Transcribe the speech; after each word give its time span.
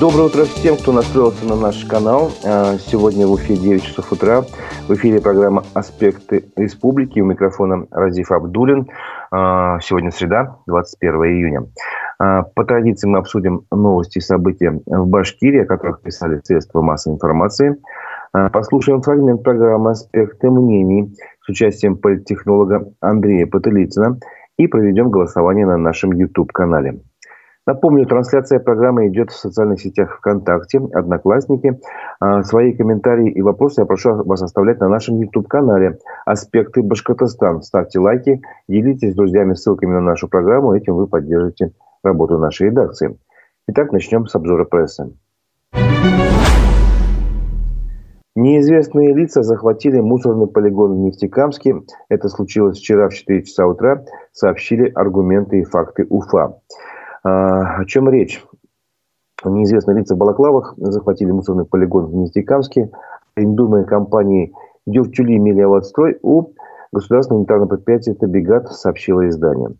Доброе 0.00 0.26
утро 0.26 0.44
всем, 0.44 0.76
кто 0.76 0.92
настроился 0.92 1.44
на 1.44 1.56
наш 1.56 1.84
канал. 1.84 2.30
А, 2.46 2.76
сегодня 2.78 3.26
в 3.26 3.34
эфире 3.34 3.58
9 3.58 3.82
часов 3.82 4.12
утра. 4.12 4.42
В 4.86 4.94
эфире 4.94 5.20
программа 5.20 5.64
«Аспекты 5.74 6.44
республики». 6.54 7.18
У 7.18 7.24
микрофона 7.24 7.84
Разиф 7.90 8.30
Абдулин. 8.30 8.86
А, 9.32 9.80
сегодня 9.80 10.12
среда, 10.12 10.58
21 10.66 11.14
июня. 11.24 11.66
А, 12.20 12.42
по 12.42 12.64
традиции 12.64 13.08
мы 13.08 13.18
обсудим 13.18 13.62
новости 13.72 14.18
и 14.18 14.20
события 14.20 14.80
в 14.86 15.08
Башкирии, 15.08 15.62
о 15.62 15.66
которых 15.66 16.00
писали 16.00 16.40
средства 16.44 16.80
массовой 16.80 17.16
информации. 17.16 17.76
Послушаем 18.52 19.02
фрагмент 19.02 19.42
программы 19.42 19.90
«Аспекты 19.90 20.48
мнений» 20.48 21.12
с 21.40 21.48
участием 21.48 21.96
политтехнолога 21.96 22.88
Андрея 23.00 23.48
Потылицына 23.48 24.20
и 24.58 24.68
проведем 24.68 25.10
голосование 25.10 25.66
на 25.66 25.76
нашем 25.76 26.12
YouTube-канале. 26.12 27.00
Напомню, 27.68 28.06
трансляция 28.06 28.60
программы 28.60 29.08
идет 29.08 29.30
в 29.30 29.36
социальных 29.36 29.78
сетях 29.82 30.16
ВКонтакте, 30.16 30.80
Одноклассники. 30.94 31.78
А, 32.18 32.42
свои 32.42 32.72
комментарии 32.72 33.30
и 33.30 33.42
вопросы 33.42 33.82
я 33.82 33.84
прошу 33.84 34.24
вас 34.24 34.40
оставлять 34.40 34.80
на 34.80 34.88
нашем 34.88 35.20
YouTube-канале 35.20 35.98
«Аспекты 36.24 36.80
Башкортостан». 36.82 37.60
Ставьте 37.60 37.98
лайки, 37.98 38.40
делитесь 38.68 39.12
с 39.12 39.14
друзьями 39.14 39.52
ссылками 39.52 39.92
на 39.92 40.00
нашу 40.00 40.28
программу. 40.28 40.74
Этим 40.74 40.94
вы 40.94 41.08
поддержите 41.08 41.72
работу 42.02 42.38
нашей 42.38 42.68
редакции. 42.68 43.18
Итак, 43.66 43.92
начнем 43.92 44.26
с 44.26 44.34
обзора 44.34 44.64
прессы. 44.64 45.12
Неизвестные 48.34 49.12
лица 49.12 49.42
захватили 49.42 50.00
мусорный 50.00 50.46
полигон 50.46 50.94
в 50.94 50.98
Нефтекамске. 51.00 51.82
Это 52.08 52.30
случилось 52.30 52.78
вчера 52.78 53.10
в 53.10 53.12
4 53.12 53.42
часа 53.42 53.66
утра, 53.66 54.06
сообщили 54.32 54.90
аргументы 54.94 55.58
и 55.58 55.64
факты 55.64 56.06
УФА. 56.08 56.54
А, 57.22 57.80
о 57.80 57.84
чем 57.84 58.08
речь? 58.08 58.44
Неизвестные 59.44 59.98
лица 59.98 60.14
в 60.14 60.18
Балаклавах 60.18 60.74
захватили 60.76 61.30
мусорный 61.30 61.64
полигон 61.64 62.06
в 62.06 62.14
Нефтекамске. 62.14 62.90
Арендуемой 63.36 63.84
компании 63.84 64.52
Дюртюли 64.86 65.38
Мелиаводстрой 65.38 66.18
у 66.22 66.52
государственного 66.92 67.40
унитарного 67.40 67.68
предприятия 67.68 68.14
«Табигат» 68.14 68.68
сообщило 68.72 69.28
издание. 69.28 69.70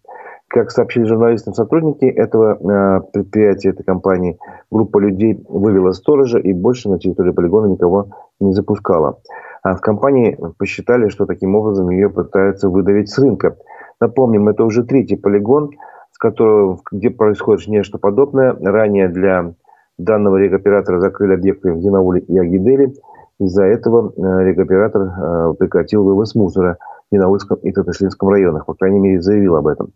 Как 0.47 0.71
сообщили 0.71 1.05
журналистам 1.05 1.55
сотрудники 1.55 2.05
этого 2.05 2.55
э, 2.55 3.01
предприятия, 3.13 3.71
этой 3.71 3.83
компании, 3.83 4.39
группа 4.71 4.99
людей 4.99 5.43
вывела 5.49 5.93
сторожа 5.93 6.39
и 6.39 6.53
больше 6.53 6.89
на 6.89 6.99
территории 6.99 7.33
полигона 7.33 7.67
никого 7.67 8.11
не 8.41 8.53
запускала. 8.53 9.19
А 9.63 9.75
в 9.75 9.81
компании 9.81 10.39
посчитали, 10.57 11.09
что 11.09 11.27
таким 11.27 11.55
образом 11.57 11.91
ее 11.91 12.09
пытаются 12.09 12.69
выдавить 12.69 13.11
с 13.11 13.19
рынка. 13.19 13.57
Напомним, 14.01 14.49
это 14.49 14.65
уже 14.65 14.85
третий 14.85 15.17
полигон– 15.17 15.71
которого, 16.19 16.81
где 16.91 17.11
происходит 17.11 17.67
нечто 17.69 17.99
подобное. 17.99 18.55
Ранее 18.61 19.09
для 19.09 19.55
данного 19.97 20.37
регоператора 20.37 21.01
закрыли 21.01 21.35
объекты 21.35 21.73
в 21.73 21.79
Янауле 21.79 22.21
и 22.21 22.39
Агидели. 22.39 22.93
Из-за 23.41 23.65
этого 23.65 24.13
э, 24.17 24.45
регоператор 24.45 25.03
э, 25.03 25.55
прекратил 25.59 26.05
вывоз 26.05 26.35
мусора 26.35 26.77
в 27.11 27.15
Янаульском 27.15 27.59
и 27.59 27.73
Татышлинском 27.73 28.29
районах. 28.29 28.67
По 28.67 28.75
крайней 28.75 28.99
мере, 28.99 29.23
заявил 29.23 29.57
об 29.57 29.69
этом. 29.69 29.93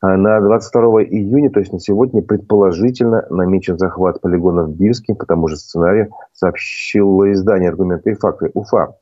А 0.00 0.16
на 0.16 0.40
22 0.40 1.04
июня, 1.04 1.50
то 1.50 1.60
есть 1.60 1.72
на 1.72 1.80
сегодня, 1.80 2.20
предположительно 2.20 3.24
намечен 3.30 3.78
захват 3.78 4.20
полигона 4.20 4.64
в 4.64 4.76
Бирске. 4.76 5.14
По 5.14 5.24
тому 5.24 5.48
же 5.48 5.56
сценарию 5.56 6.10
сообщило 6.32 7.32
издание 7.32 7.70
«Аргументы 7.70 8.10
и 8.10 8.14
факты» 8.14 8.50
УФА. 8.52 8.96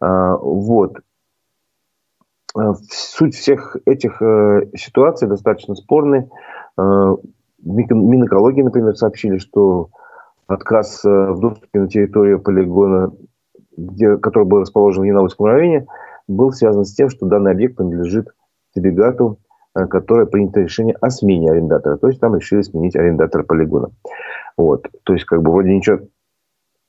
А, 0.00 0.36
вот. 0.36 0.96
Э, 2.56 2.72
суть 2.90 3.34
всех 3.34 3.76
этих 3.84 4.22
э, 4.22 4.68
ситуаций 4.74 5.28
достаточно 5.28 5.74
спорны. 5.74 6.30
Э, 6.78 7.16
Минэкологии, 7.60 8.62
например, 8.62 8.96
сообщили, 8.96 9.38
что 9.38 9.88
отказ 10.46 11.02
в 11.02 11.40
доступе 11.40 11.80
на 11.80 11.88
территорию 11.88 12.40
полигона, 12.40 13.12
где, 13.76 14.16
который 14.16 14.44
был 14.44 14.60
расположен 14.60 15.02
в 15.02 15.06
Янаульском 15.06 15.46
районе, 15.46 15.86
был 16.28 16.52
связан 16.52 16.84
с 16.84 16.94
тем, 16.94 17.10
что 17.10 17.26
данный 17.26 17.50
объект 17.50 17.76
принадлежит 17.76 18.28
Телегату, 18.74 19.38
которое 19.74 20.26
принято 20.26 20.60
решение 20.60 20.96
о 21.00 21.10
смене 21.10 21.50
арендатора. 21.50 21.96
То 21.96 22.06
есть 22.06 22.20
там 22.20 22.36
решили 22.36 22.62
сменить 22.62 22.96
арендатора 22.96 23.42
полигона. 23.42 23.90
Вот. 24.56 24.88
То 25.02 25.14
есть 25.14 25.26
как 25.26 25.42
бы 25.42 25.50
вроде 25.50 25.74
ничего 25.74 25.98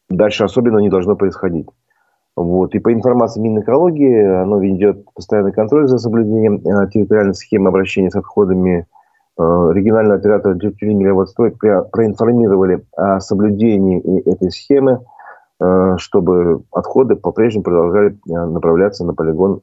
дальше 0.07 0.43
особенно 0.43 0.77
не 0.77 0.89
должно 0.89 1.15
происходить. 1.15 1.67
Вот. 2.39 2.73
И 2.73 2.79
по 2.79 2.93
информации 2.93 3.41
Минэкологии, 3.41 4.41
оно 4.43 4.59
ведет 4.59 5.03
постоянный 5.13 5.51
контроль 5.51 5.89
за 5.89 5.97
соблюдением 5.97 6.61
э, 6.65 6.89
территориальной 6.89 7.33
схемы 7.33 7.67
обращения 7.67 8.09
с 8.09 8.15
отходами. 8.15 8.87
Э, 9.37 9.71
региональный 9.73 10.15
оператор 10.15 10.55
Дюртюли 10.55 10.93
Мелеводстрой 10.93 11.51
проинформировали 11.51 12.85
о 12.95 13.19
соблюдении 13.19 14.21
этой 14.21 14.51
схемы, 14.51 15.01
э, 15.59 15.95
чтобы 15.97 16.63
отходы 16.71 17.17
по-прежнему 17.17 17.65
продолжали 17.65 18.17
направляться 18.25 19.03
на 19.03 19.13
полигон, 19.13 19.59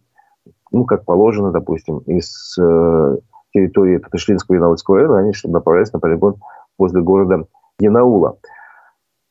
ну, 0.71 0.85
как 0.85 1.07
положено, 1.07 1.53
допустим, 1.53 2.01
из 2.01 2.59
территории 3.55 3.97
Татышлинского 3.97 4.55
и 4.55 4.59
Янаульского 4.59 4.99
района, 4.99 5.19
они 5.21 5.33
чтобы 5.33 5.55
направлялись 5.55 5.95
на 5.95 5.99
полигон 5.99 6.37
возле 6.79 7.01
города 7.01 7.47
Янаула. 7.79 8.37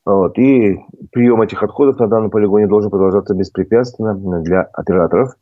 Вот. 0.05 0.37
И 0.37 0.79
прием 1.11 1.41
этих 1.41 1.63
отходов 1.63 1.99
на 1.99 2.07
данном 2.07 2.29
полигоне 2.29 2.67
должен 2.67 2.91
продолжаться 2.91 3.33
беспрепятственно 3.33 4.13
для 4.41 4.61
операторов 4.61 5.33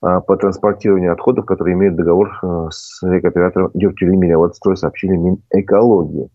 а, 0.00 0.20
по 0.20 0.36
транспортированию 0.36 1.12
отходов, 1.12 1.44
которые 1.44 1.74
имеют 1.74 1.96
договор 1.96 2.38
э, 2.42 2.66
с 2.70 3.02
рекоператором 3.02 3.72
Вот 3.74 4.56
строй 4.56 4.76
сообщили 4.76 5.16
Минэкологии. 5.16 6.28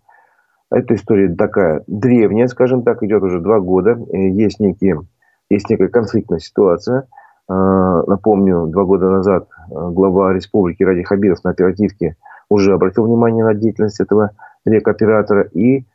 Эта 0.70 0.96
история 0.96 1.34
такая 1.34 1.84
древняя, 1.88 2.48
скажем 2.48 2.84
так, 2.84 3.02
идет 3.04 3.24
уже 3.24 3.40
два 3.40 3.62
года. 3.62 3.98
Есть, 4.12 4.60
некие, 4.60 5.02
есть 5.50 5.70
некая 5.70 5.88
конфликтная 5.88 6.40
ситуация. 6.40 7.08
А, 7.48 8.04
напомню, 8.04 8.68
два 8.68 8.84
года 8.84 9.10
назад 9.10 9.48
э, 9.48 9.74
глава 9.74 10.34
республики 10.34 10.84
Ради 10.84 11.04
Хабиров 11.04 11.42
на 11.46 11.52
оперативке 11.52 12.18
уже 12.50 12.74
обратил 12.74 13.06
внимание 13.06 13.46
на 13.46 13.54
деятельность 13.54 14.02
этого 14.02 14.32
рекоператора 14.66 15.44
и 15.44 15.86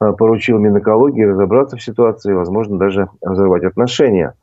поручил 0.00 0.58
Минэкологии 0.58 1.22
разобраться 1.22 1.76
в 1.76 1.82
ситуации, 1.82 2.32
возможно, 2.32 2.78
даже 2.78 3.08
разорвать 3.20 3.64
отношения. 3.64 4.34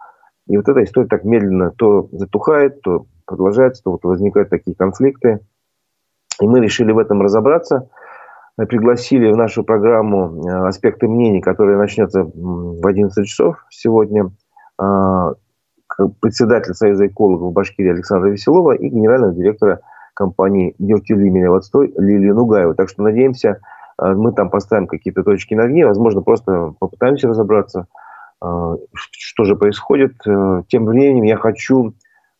И 0.47 0.55
вот 0.55 0.69
эта 0.69 0.83
история 0.83 1.07
так 1.07 1.23
медленно 1.23 1.71
то 1.71 2.07
затухает, 2.11 2.81
то 2.81 3.05
продолжается, 3.25 3.83
то 3.83 3.91
вот 3.91 4.03
возникают 4.03 4.49
такие 4.49 4.75
конфликты. 4.75 5.39
И 6.39 6.47
мы 6.47 6.59
решили 6.59 6.91
в 6.91 6.99
этом 6.99 7.21
разобраться. 7.21 7.89
Пригласили 8.55 9.31
в 9.31 9.35
нашу 9.35 9.63
программу 9.63 10.47
э, 10.47 10.67
«Аспекты 10.67 11.07
мнений», 11.07 11.41
которая 11.41 11.77
начнется 11.77 12.23
в 12.23 12.85
11 12.87 13.27
часов 13.27 13.57
сегодня, 13.69 14.31
э, 14.81 15.33
председатель 16.21 16.73
Союза 16.73 17.07
экологов 17.07 17.53
Башкирии 17.53 17.91
Александра 17.91 18.29
Веселова 18.29 18.71
и 18.71 18.89
генерального 18.89 19.33
директора 19.33 19.81
компании 20.15 20.73
«Нефтелимия 20.79 21.49
Водстой» 21.49 21.93
Лилию 21.97 22.33
Нугаеву. 22.33 22.73
Так 22.73 22.89
что 22.89 23.03
надеемся, 23.03 23.59
мы 23.99 24.31
там 24.31 24.49
поставим 24.49 24.87
какие-то 24.87 25.23
точки 25.23 25.55
над 25.55 25.71
«и», 25.71 25.83
возможно, 25.83 26.21
просто 26.21 26.73
попытаемся 26.79 27.27
разобраться, 27.27 27.87
а, 28.39 28.75
что 28.93 29.43
же 29.45 29.55
происходит. 29.55 30.15
Э, 30.27 30.61
тем 30.67 30.85
временем 30.85 31.23
я 31.23 31.37
хочу, 31.37 31.93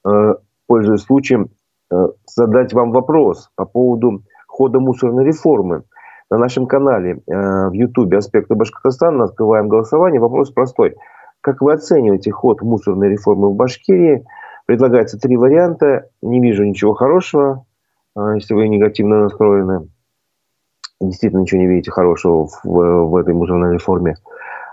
э, 0.05 0.35
пользуясь 0.67 1.01
случаем, 1.01 1.49
э, 1.91 2.07
задать 2.27 2.73
вам 2.73 2.91
вопрос 2.91 3.49
по 3.55 3.65
поводу 3.65 4.23
хода 4.47 4.79
мусорной 4.79 5.25
реформы. 5.25 5.83
На 6.29 6.37
нашем 6.37 6.67
канале 6.67 7.21
в 7.25 7.71
Ютубе 7.71 8.17
«Аспекты 8.17 8.53
Башкортостана» 8.53 9.23
открываем 9.23 9.69
голосование. 9.69 10.19
Вопрос 10.19 10.51
простой. 10.51 10.95
Как 11.39 11.61
вы 11.61 11.71
оцениваете 11.71 12.31
ход 12.31 12.61
мусорной 12.61 13.07
реформы 13.07 13.49
в 13.49 13.55
Башкирии? 13.55 14.25
Предлагается 14.65 15.17
три 15.17 15.37
варианта. 15.37 16.09
Не 16.21 16.41
вижу 16.41 16.65
ничего 16.65 16.95
хорошего, 16.95 17.65
если 18.17 18.55
вы 18.55 18.67
негативно 18.67 19.21
настроены 19.21 19.87
действительно 20.99 21.41
ничего 21.41 21.61
не 21.61 21.67
видите 21.67 21.91
хорошего 21.91 22.47
в, 22.47 22.63
в 22.63 23.15
этой 23.15 23.33
мусорной 23.33 23.73
реформе. 23.73 24.15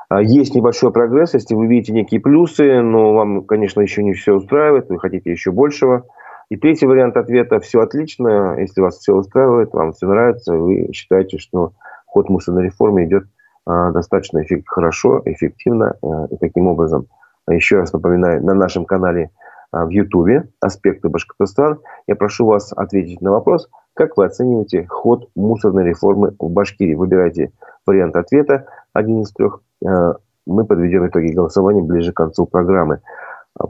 А, 0.09 0.23
есть 0.23 0.55
небольшой 0.55 0.93
прогресс, 0.93 1.35
если 1.35 1.55
вы 1.55 1.67
видите 1.67 1.93
некие 1.93 2.21
плюсы, 2.21 2.81
но 2.81 3.15
вам, 3.15 3.45
конечно, 3.45 3.81
еще 3.81 4.03
не 4.03 4.13
все 4.13 4.35
устраивает, 4.35 4.89
вы 4.89 4.99
хотите 4.99 5.31
еще 5.31 5.51
большего. 5.51 6.05
И 6.51 6.57
третий 6.57 6.87
вариант 6.87 7.17
ответа– 7.17 7.59
все 7.61 7.81
отлично, 7.81 8.57
если 8.59 8.81
вас 8.81 8.99
все 8.99 9.15
устраивает, 9.15 9.73
вам 9.73 9.93
все 9.93 10.07
нравится, 10.07 10.55
вы 10.55 10.91
считаете, 10.93 11.39
что 11.39 11.73
ход 12.07 12.29
мусорной 12.29 12.65
реформы 12.65 13.05
идет 13.05 13.25
а, 13.67 13.91
достаточно 13.93 14.43
эффект, 14.43 14.65
хорошо, 14.69 15.23
эффективно. 15.25 15.97
А, 16.03 16.27
и 16.31 16.37
таким 16.37 16.69
образом, 16.69 17.07
еще 17.49 17.77
раз 17.77 17.93
напоминаю, 17.93 18.45
на 18.45 18.55
нашем 18.55 18.85
канале 18.85 19.31
в 19.73 19.89
Ютубе 19.89 20.49
«Аспекты 20.61 21.09
Башкортостан» 21.09 21.81
я 22.07 22.15
прошу 22.15 22.47
вас 22.47 22.73
ответить 22.73 23.21
на 23.21 23.33
вопрос– 23.33 23.69
как 23.95 24.17
вы 24.17 24.27
оцениваете 24.27 24.87
ход 24.87 25.29
мусорной 25.35 25.85
реформы 25.85 26.35
в 26.39 26.51
Башкирии? 26.51 26.95
Выбирайте 26.95 27.53
вариант 27.87 28.17
ответа, 28.17 28.67
один 28.93 29.23
из 29.23 29.33
трех. 29.33 29.61
Э, 29.85 30.15
мы 30.47 30.65
подведем 30.65 31.07
итоги 31.07 31.33
голосования 31.33 31.83
ближе 31.83 32.13
к 32.13 32.17
концу 32.17 32.47
программы. 32.47 33.01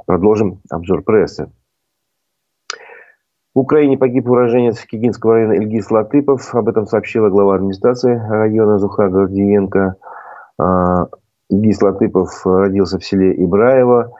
Продолжим 0.06 0.60
обзор 0.70 1.02
прессы. 1.02 1.50
В 3.54 3.60
Украине 3.60 3.96
погиб 3.96 4.28
уроженец 4.28 4.80
Кигинского 4.80 5.34
района 5.34 5.52
Ильгиз 5.52 5.90
Латыпов. 5.90 6.54
Об 6.54 6.68
этом 6.68 6.86
сообщила 6.86 7.28
глава 7.28 7.54
администрации 7.54 8.18
района 8.28 8.78
Зуха 8.78 9.08
Гордиенко. 9.08 9.94
А, 10.58 11.06
Ильгиз 11.50 11.80
Латыпов 11.80 12.44
родился 12.44 12.98
в 12.98 13.04
селе 13.04 13.32
Ибраево. 13.44 14.10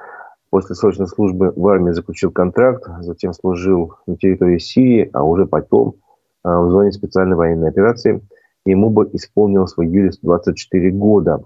После 0.54 0.76
срочной 0.76 1.08
службы 1.08 1.52
в 1.56 1.66
армии 1.66 1.90
заключил 1.90 2.30
контракт, 2.30 2.84
затем 3.00 3.32
служил 3.32 3.94
на 4.06 4.16
территории 4.16 4.58
Сирии, 4.58 5.10
а 5.12 5.24
уже 5.24 5.46
потом 5.46 5.96
а, 6.44 6.60
в 6.60 6.70
зоне 6.70 6.92
специальной 6.92 7.34
военной 7.34 7.70
операции. 7.70 8.20
Ему 8.64 8.88
бы 8.88 9.10
исполнилось 9.14 9.76
в 9.76 9.82
июле 9.82 10.12
24 10.22 10.92
года, 10.92 11.42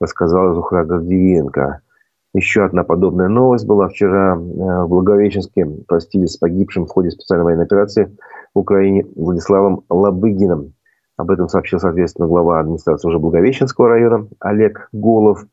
рассказала 0.00 0.52
Зухра 0.52 0.84
Гордиенко. 0.84 1.82
Еще 2.34 2.64
одна 2.64 2.82
подобная 2.82 3.28
новость 3.28 3.68
была 3.68 3.86
вчера 3.86 4.34
э, 4.34 4.38
в 4.38 4.88
Благовещенске. 4.88 5.68
Простились 5.86 6.32
с 6.32 6.36
погибшим 6.36 6.86
в 6.86 6.90
ходе 6.90 7.12
специальной 7.12 7.44
военной 7.44 7.66
операции 7.66 8.16
в 8.52 8.58
Украине 8.58 9.06
Владиславом 9.14 9.84
Лабыгиным. 9.88 10.74
Об 11.16 11.30
этом 11.30 11.48
сообщил, 11.48 11.78
соответственно, 11.78 12.26
глава 12.26 12.58
администрации 12.58 13.06
уже 13.06 13.20
Благовещенского 13.20 13.90
района 13.90 14.26
Олег 14.40 14.88
Голов. 14.90 15.44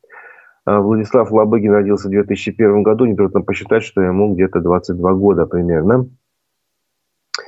Э, 0.67 0.79
Владислав 0.79 1.31
Лабыгин 1.31 1.71
родился 1.71 2.09
в 2.09 2.11
2001 2.11 2.83
году. 2.83 3.05
Нетрудно 3.05 3.41
посчитать, 3.41 3.83
что 3.83 4.01
ему 4.01 4.33
где-то 4.33 4.59
22 4.59 5.13
года 5.13 5.45
примерно. 5.45 6.09
Э, 7.37 7.41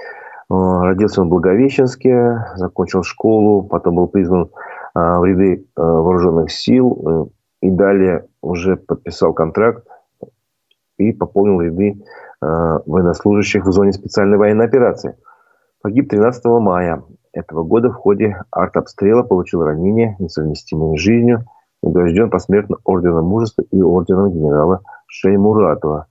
родился 0.50 1.21
он 1.21 1.27
в 1.27 1.31
Благовещенске, 1.31 2.45
закончил 2.56 3.04
школу, 3.04 3.63
потом 3.63 3.95
был 3.95 4.07
призван 4.07 4.50
в 4.95 5.24
ряды 5.24 5.68
вооруженных 5.75 6.51
сил 6.51 7.31
и 7.62 7.69
далее 7.69 8.25
уже 8.42 8.75
подписал 8.75 9.33
контракт 9.33 9.88
и 10.98 11.13
пополнил 11.13 11.62
ряды 11.62 12.04
э, 12.42 12.80
военнослужащих 12.86 13.66
в 13.66 13.71
зоне 13.71 13.94
специальной 13.94 14.38
военной 14.38 14.66
операции. 14.66 15.16
Погиб 15.81 16.10
13 16.10 16.44
мая 16.45 17.04
этого 17.33 17.63
года 17.63 17.89
в 17.89 17.94
ходе 17.94 18.42
артобстрела, 18.51 19.24
получил 19.24 19.63
ранение, 19.63 20.16
несовместимое 20.19 20.98
с 20.98 21.00
жизнью, 21.00 21.45
награжден 21.81 22.30
посмертно 22.30 22.78
орденом 22.84 23.26
мужества 23.26 23.64
и 23.72 23.81
орденом 23.81 24.31
генерала 24.31 24.81
Шеймуратова. 25.08 26.08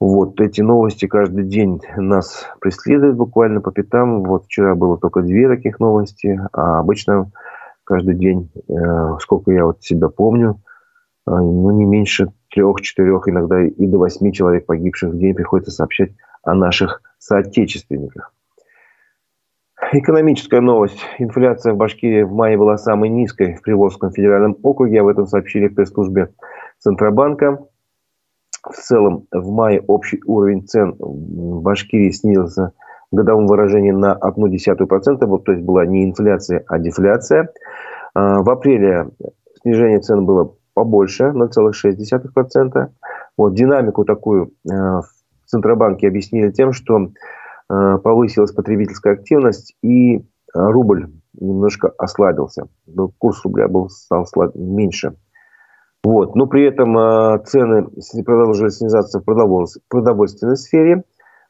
Вот 0.00 0.40
эти 0.40 0.62
новости 0.62 1.06
каждый 1.06 1.44
день 1.44 1.82
нас 1.96 2.46
преследуют 2.60 3.16
буквально 3.16 3.60
по 3.60 3.70
пятам. 3.70 4.22
Вот 4.22 4.46
вчера 4.46 4.74
было 4.74 4.96
только 4.96 5.20
две 5.20 5.46
таких 5.46 5.78
новости, 5.78 6.40
а 6.52 6.80
обычно 6.80 7.30
каждый 7.84 8.14
день, 8.14 8.50
э, 8.68 9.18
сколько 9.20 9.52
я 9.52 9.66
вот 9.66 9.82
себя 9.82 10.08
помню, 10.08 10.62
э, 11.26 11.30
ну, 11.30 11.70
не 11.72 11.84
меньше 11.84 12.32
трех-четырех, 12.50 13.28
иногда 13.28 13.62
и 13.62 13.86
до 13.86 13.98
восьми 13.98 14.32
человек 14.32 14.64
погибших 14.64 15.12
в 15.12 15.18
день 15.18 15.34
приходится 15.34 15.70
сообщать 15.70 16.12
о 16.42 16.54
наших 16.54 17.02
соотечественниках. 17.18 18.32
Экономическая 19.92 20.60
новость. 20.60 21.00
Инфляция 21.18 21.72
в 21.72 21.76
Башкирии 21.76 22.22
в 22.22 22.32
мае 22.32 22.56
была 22.56 22.78
самой 22.78 23.08
низкой 23.08 23.56
в 23.56 23.62
Приволжском 23.62 24.12
федеральном 24.12 24.56
округе. 24.62 25.00
Об 25.00 25.08
этом 25.08 25.26
сообщили 25.26 25.66
в 25.66 25.74
пресс-службе 25.74 26.28
Центробанка. 26.78 27.58
В 28.62 28.76
целом, 28.76 29.26
в 29.32 29.50
мае 29.50 29.82
общий 29.88 30.20
уровень 30.26 30.64
цен 30.64 30.94
в 30.96 31.62
Башкирии 31.62 32.10
снизился 32.10 32.72
в 33.10 33.16
годовом 33.16 33.48
выражении 33.48 33.90
на 33.90 34.16
0,1%, 34.22 35.26
вот, 35.26 35.44
то 35.44 35.52
есть 35.52 35.64
была 35.64 35.84
не 35.86 36.04
инфляция, 36.04 36.62
а 36.68 36.78
дефляция. 36.78 37.48
А, 38.14 38.42
в 38.42 38.50
апреле 38.50 39.08
снижение 39.62 39.98
цен 39.98 40.24
было 40.24 40.54
побольше, 40.72 41.32
0,6%. 41.34 42.88
Вот, 43.36 43.54
динамику 43.54 44.04
такую 44.04 44.46
э, 44.46 44.68
в 44.70 45.04
Центробанке 45.46 46.06
объяснили 46.06 46.52
тем, 46.52 46.72
что 46.72 47.10
повысилась 48.02 48.52
потребительская 48.52 49.14
активность 49.14 49.76
и 49.82 50.24
рубль 50.52 51.08
немножко 51.38 51.92
ослабился. 51.98 52.66
Курс 53.18 53.44
рубля 53.44 53.68
был, 53.68 53.88
стал 53.88 54.26
меньше. 54.54 55.14
Вот. 56.02 56.34
Но 56.34 56.46
при 56.46 56.64
этом 56.64 56.98
э, 56.98 57.38
цены 57.44 57.86
продолжили 58.24 58.70
снижаться 58.70 59.20
в 59.20 59.24
продовольственной 59.24 60.56
сфере. 60.56 61.04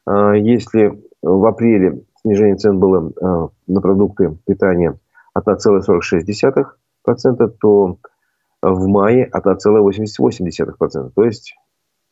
Если 0.05 1.01
в 1.21 1.45
апреле 1.45 2.03
снижение 2.21 2.55
цен 2.55 2.79
было 2.79 3.09
э, 3.09 3.47
на 3.67 3.81
продукты 3.81 4.37
питания 4.45 4.97
от 5.33 5.47
1,46%, 5.47 7.47
то 7.59 7.97
в 8.61 8.87
мае 8.87 9.25
от 9.25 9.45
1,88%. 9.45 11.11
То 11.15 11.23
есть 11.23 11.55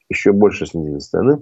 еще 0.10 0.32
больше 0.32 0.66
снизились 0.66 1.10
цены. 1.10 1.42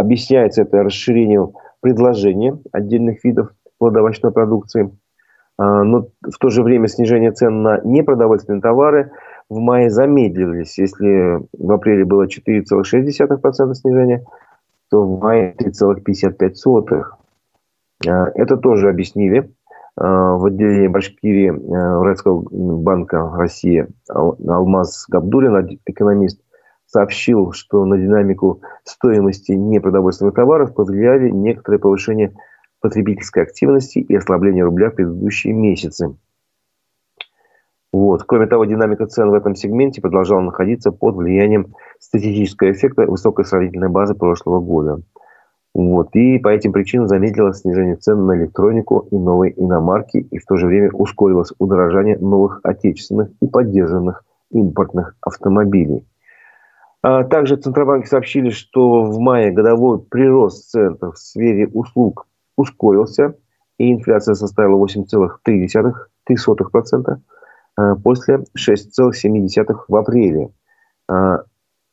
Объясняется 0.00 0.62
это 0.62 0.82
расширением 0.82 1.52
предложения 1.80 2.58
отдельных 2.72 3.22
видов 3.22 3.50
плодовочной 3.76 4.32
продукции. 4.32 4.90
А, 5.58 5.84
но 5.84 6.08
в 6.22 6.38
то 6.38 6.48
же 6.48 6.62
время 6.62 6.88
снижение 6.88 7.32
цен 7.32 7.62
на 7.62 7.82
непродовольственные 7.84 8.62
товары 8.62 9.12
в 9.50 9.58
мае 9.58 9.90
замедлились. 9.90 10.78
Если 10.78 11.42
в 11.52 11.70
апреле 11.70 12.06
было 12.06 12.26
4,6% 12.26 13.74
снижения, 13.74 14.24
то 14.90 15.02
в 15.02 15.20
мае 15.20 15.54
3,55. 15.58 17.04
А, 18.08 18.30
это 18.34 18.56
тоже 18.56 18.88
объяснили 18.88 19.52
а, 19.96 20.36
в 20.36 20.46
отделении 20.46 20.88
Башкирии 20.88 21.50
Уральского 21.50 22.42
банка 22.50 23.30
России 23.36 23.86
Алмаз 24.08 25.04
Габдулин, 25.10 25.78
экономист, 25.84 26.40
сообщил, 26.90 27.52
что 27.52 27.84
на 27.84 27.96
динамику 27.96 28.62
стоимости 28.84 29.52
непродовольственных 29.52 30.34
товаров 30.34 30.74
повлияли 30.74 31.30
некоторые 31.30 31.78
повышения 31.78 32.32
потребительской 32.80 33.44
активности 33.44 33.98
и 33.98 34.14
ослабление 34.16 34.64
рубля 34.64 34.90
в 34.90 34.94
предыдущие 34.94 35.52
месяцы. 35.52 36.16
Вот. 37.92 38.22
Кроме 38.24 38.46
того, 38.46 38.64
динамика 38.64 39.06
цен 39.06 39.30
в 39.30 39.34
этом 39.34 39.54
сегменте 39.54 40.00
продолжала 40.00 40.40
находиться 40.40 40.92
под 40.92 41.16
влиянием 41.16 41.74
статистического 41.98 42.72
эффекта 42.72 43.06
высокой 43.06 43.44
сравнительной 43.44 43.88
базы 43.88 44.14
прошлого 44.14 44.60
года. 44.60 45.00
Вот. 45.74 46.14
И 46.14 46.38
по 46.38 46.48
этим 46.48 46.72
причинам 46.72 47.08
замедлилось 47.08 47.60
снижение 47.60 47.96
цен 47.96 48.26
на 48.26 48.36
электронику 48.36 49.06
и 49.10 49.16
новые 49.16 49.52
иномарки, 49.60 50.18
и 50.18 50.38
в 50.38 50.46
то 50.46 50.56
же 50.56 50.66
время 50.66 50.90
ускорилось 50.92 51.52
удорожание 51.58 52.18
новых 52.18 52.60
отечественных 52.62 53.30
и 53.40 53.46
поддержанных 53.46 54.24
импортных 54.50 55.16
автомобилей. 55.20 56.04
А 57.02 57.24
также 57.24 57.56
Центробанки 57.56 58.06
сообщили, 58.06 58.50
что 58.50 59.04
в 59.04 59.18
мае 59.18 59.52
годовой 59.52 60.00
прирост 60.00 60.70
цен 60.70 60.98
в 61.00 61.16
сфере 61.16 61.66
услуг 61.68 62.26
ускорился, 62.56 63.36
и 63.78 63.90
инфляция 63.92 64.34
составила 64.34 64.76
8,3% 64.84 67.20
Э, 67.80 67.94
после 68.02 68.44
6,7 68.56 69.84
в 69.88 69.96
апреле. 69.96 70.50
Э, 71.08 71.38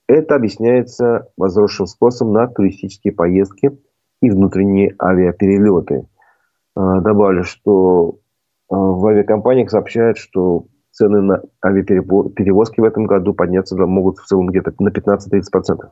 это 0.07 0.35
объясняется 0.35 1.29
возросшим 1.37 1.85
спросом 1.85 2.33
на 2.33 2.47
туристические 2.47 3.13
поездки 3.13 3.77
и 4.21 4.29
внутренние 4.29 4.95
авиаперелеты. 4.99 6.07
Добавлю, 6.75 7.43
что 7.43 8.19
в 8.69 9.07
авиакомпаниях 9.07 9.69
сообщают, 9.69 10.17
что 10.17 10.65
цены 10.97 11.21
на 11.21 11.41
авиаперевозки 11.63 12.81
в 12.81 12.83
этом 12.83 13.05
году 13.05 13.33
подняться 13.33 13.75
могут 13.75 14.17
в 14.17 14.25
целом 14.25 14.47
где-то 14.47 14.73
на 14.79 14.89
15-30%. 14.89 15.89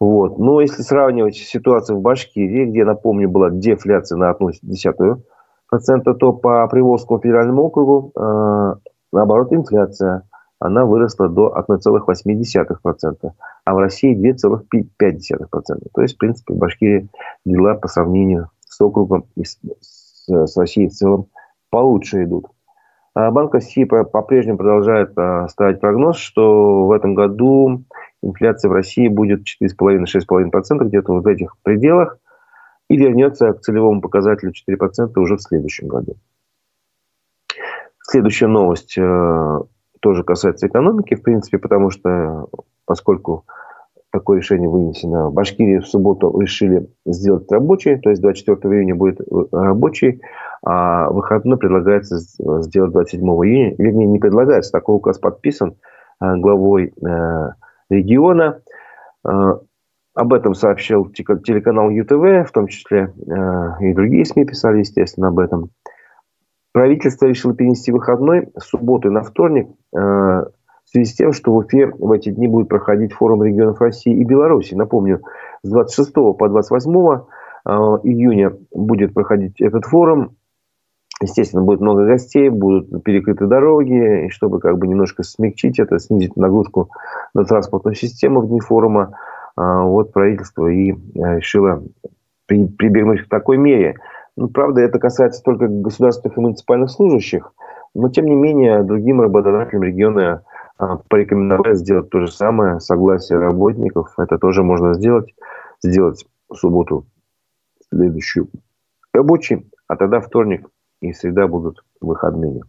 Вот. 0.00 0.38
Но 0.38 0.60
если 0.60 0.82
сравнивать 0.82 1.36
ситуацию 1.36 1.98
в 1.98 2.02
Башкирии, 2.02 2.66
где, 2.66 2.84
напомню, 2.84 3.30
была 3.30 3.50
дефляция 3.50 4.18
на 4.18 4.30
одну 4.30 4.50
десятую 4.60 5.22
процента, 5.70 6.14
то 6.14 6.32
по 6.32 6.66
Приволжскому 6.66 7.20
федеральному 7.20 7.62
округу, 7.62 8.12
э, 8.16 8.74
наоборот, 9.12 9.52
инфляция, 9.52 10.28
она 10.58 10.84
выросла 10.84 11.28
до 11.28 11.54
1,8%, 11.56 13.30
а 13.64 13.74
в 13.74 13.78
России 13.78 14.16
2,5%. 14.16 15.88
То 15.94 16.02
есть, 16.02 16.16
в 16.16 16.18
принципе, 16.18 16.54
в 16.54 16.56
Башкирии 16.56 17.08
дела 17.44 17.74
по 17.74 17.86
сравнению 17.86 18.50
с 18.66 18.80
округом 18.80 19.26
и 19.36 19.44
с, 19.44 19.60
с 20.26 20.56
Россией 20.56 20.88
в 20.88 20.94
целом 20.94 21.26
получше 21.70 22.24
идут. 22.24 22.46
А 23.14 23.30
Банк 23.30 23.52
России 23.52 23.84
по-прежнему 23.84 24.56
продолжает 24.58 25.12
а, 25.16 25.46
ставить 25.48 25.80
прогноз, 25.80 26.16
что 26.16 26.86
в 26.86 26.92
этом 26.92 27.14
году 27.14 27.84
инфляция 28.22 28.70
в 28.70 28.72
России 28.72 29.08
будет 29.08 29.42
4,5-6,5%, 29.62 30.84
где-то 30.84 31.12
вот 31.12 31.24
в 31.24 31.26
этих 31.26 31.56
пределах 31.62 32.18
и 32.88 32.96
вернется 32.96 33.52
к 33.52 33.60
целевому 33.60 34.00
показателю 34.00 34.52
4% 34.52 35.12
уже 35.16 35.36
в 35.36 35.42
следующем 35.42 35.88
году. 35.88 36.16
Следующая 38.02 38.48
новость 38.48 38.96
э, 38.98 39.60
тоже 40.00 40.24
касается 40.24 40.66
экономики, 40.66 41.14
в 41.14 41.22
принципе, 41.22 41.58
потому 41.58 41.90
что 41.90 42.48
поскольку 42.84 43.44
такое 44.12 44.38
решение 44.38 44.68
вынесено, 44.68 45.30
в 45.30 45.32
Башкирии 45.32 45.78
в 45.78 45.86
субботу 45.86 46.38
решили 46.38 46.88
сделать 47.06 47.50
рабочий, 47.50 47.96
то 47.96 48.10
есть 48.10 48.22
24 48.22 48.74
июня 48.74 48.94
будет 48.94 49.20
э, 49.20 49.24
рабочий, 49.50 50.20
а 50.64 51.10
выходной 51.10 51.58
предлагается 51.58 52.18
сделать 52.62 52.92
27 52.92 53.20
июня, 53.20 53.74
вернее, 53.78 54.06
не 54.06 54.18
предлагается, 54.18 54.70
такой 54.70 54.96
указ 54.96 55.18
подписан 55.18 55.76
э, 56.22 56.36
главой 56.36 56.92
региона. 57.90 58.62
об 59.24 60.32
этом 60.32 60.54
сообщил 60.54 61.10
телеканал 61.10 61.90
ЮТВ, 61.90 62.48
в 62.48 62.52
том 62.52 62.68
числе 62.68 63.12
э, 63.14 63.84
и 63.84 63.94
другие 63.94 64.24
СМИ 64.24 64.44
писали, 64.44 64.80
естественно, 64.80 65.28
об 65.28 65.38
этом. 65.38 65.70
Правительство 66.72 67.26
решило 67.26 67.54
перенести 67.54 67.92
выходной 67.92 68.48
с 68.56 68.64
субботы 68.64 69.10
на 69.10 69.22
вторник 69.22 69.68
э, 69.94 70.44
связи 70.92 71.10
с 71.10 71.14
тем, 71.14 71.32
что 71.32 71.52
в 71.52 71.56
Уфе 71.56 71.86
в 71.86 72.12
эти 72.12 72.30
дни 72.30 72.46
будет 72.46 72.68
проходить 72.68 73.12
форум 73.12 73.42
регионов 73.42 73.80
России 73.80 74.14
и 74.14 74.24
Беларуси. 74.24 74.74
Напомню, 74.74 75.22
с 75.62 75.70
26 75.70 76.12
по 76.12 76.48
28 76.48 76.90
э, 76.90 77.70
июня 78.04 78.52
будет 78.72 79.14
проходить 79.14 79.60
этот 79.60 79.86
форум. 79.86 80.36
Естественно, 81.20 81.62
будет 81.62 81.80
много 81.80 82.04
гостей, 82.04 82.48
будут 82.48 83.04
перекрыты 83.04 83.46
дороги, 83.46 84.26
и 84.26 84.28
чтобы 84.28 84.58
как 84.58 84.78
бы 84.78 84.88
немножко 84.88 85.22
смягчить 85.22 85.78
это, 85.78 85.98
снизить 85.98 86.36
нагрузку 86.36 86.90
на 87.32 87.44
транспортную 87.44 87.94
систему 87.94 88.40
в 88.40 88.48
дни 88.48 88.60
форума, 88.60 89.16
а, 89.54 89.84
вот 89.84 90.12
правительство 90.12 90.66
и 90.66 90.92
э, 90.92 90.96
решило 91.36 91.82
прибегнуть 92.46 93.22
к 93.22 93.28
такой 93.28 93.56
мере. 93.56 93.96
Ну, 94.36 94.48
правда, 94.48 94.80
это 94.80 94.98
касается 94.98 95.42
только 95.42 95.68
государственных 95.68 96.36
и 96.36 96.40
муниципальных 96.40 96.90
служащих, 96.90 97.52
но, 97.94 98.08
тем 98.08 98.26
не 98.26 98.34
менее, 98.34 98.82
другим 98.82 99.20
работодателям 99.20 99.84
региона 99.84 100.42
порекомендовали 101.08 101.74
сделать 101.74 102.10
то 102.10 102.20
же 102.20 102.30
самое, 102.30 102.80
согласие 102.80 103.38
работников, 103.38 104.18
это 104.18 104.38
тоже 104.38 104.62
можно 104.62 104.94
сделать, 104.94 105.34
сделать 105.82 106.26
в 106.48 106.56
субботу 106.56 107.06
следующую 107.90 108.48
рабочий, 109.12 109.70
а 109.86 109.96
тогда 109.96 110.20
вторник 110.20 110.68
и 111.00 111.12
среда 111.12 111.46
будут 111.46 111.84
выходными. 112.00 112.62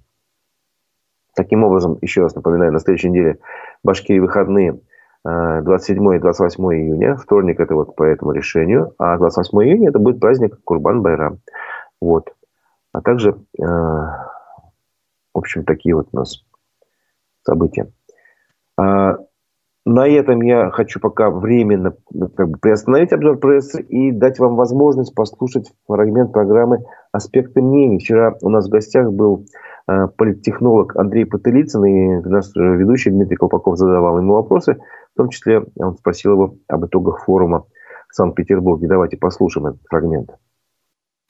Таким 1.36 1.63
образом, 1.63 1.98
еще 2.01 2.22
раз 2.22 2.36
напоминаю, 2.36 2.72
на 2.72 2.79
следующей 2.79 3.10
неделе 3.10 3.39
Башкирии 3.83 4.19
выходные– 4.19 4.79
27 5.24 6.15
и 6.15 6.19
28 6.19 6.63
июня. 6.74 7.15
Вторник 7.15 7.60
это 7.60 7.75
вот 7.75 7.95
по 7.95 8.03
этому 8.03 8.33
решению. 8.33 8.93
А 8.98 9.17
28 9.17 9.57
июня 9.63 9.89
это 9.89 10.00
будет 10.00 10.19
праздник 10.19 10.60
Курбан-Байрам. 10.65 11.39
Вот. 12.01 12.33
А 12.91 13.01
также, 13.01 13.38
э, 13.57 13.63
в 13.63 14.17
общем, 15.33 15.63
такие 15.63 15.95
вот 15.95 16.10
у 16.12 16.17
нас 16.17 16.43
события. 17.44 17.92
А, 18.78 19.18
на 19.86 20.08
этом 20.08 20.42
я 20.42 20.72
хочу 20.72 21.00
пока 21.00 21.30
временно 21.30 21.96
ну, 22.12 22.30
как 22.30 22.50
бы, 22.50 22.58
приостановить 22.58 23.12
обзор 23.12 23.38
прессы 23.40 23.82
и 23.82 24.12
дать 24.12 24.40
вам 24.40 24.56
возможность 24.56 25.14
послушать 25.14 25.72
фрагмент 25.88 26.32
программы 26.32 26.86
«Аспекты 27.12 27.62
мнений». 27.62 28.00
Вчера 28.00 28.36
у 28.42 28.50
нас 28.50 28.68
в 28.68 28.72
гостях 28.72 29.12
был 29.12 29.46
Э, 29.86 30.08
политтехнолог 30.08 30.96
Андрей 30.96 31.26
Потылицын 31.26 31.86
и 31.86 32.22
наш 32.26 32.56
ведущий 32.56 33.10
Дмитрий 33.10 33.36
Колпаков 33.36 33.78
задавал 33.78 34.18
ему 34.18 34.34
вопросы. 34.34 34.78
В 35.14 35.18
том 35.18 35.30
числе 35.30 35.66
он 35.78 35.98
спросил 35.98 36.34
его 36.34 36.56
об 36.70 36.86
итогах 36.86 37.26
форума 37.26 37.66
в 38.10 38.16
Санкт-Петербурге. 38.16 38.88
Давайте 38.88 39.18
послушаем 39.18 39.68
этот 39.68 39.82
фрагмент. 39.90 40.30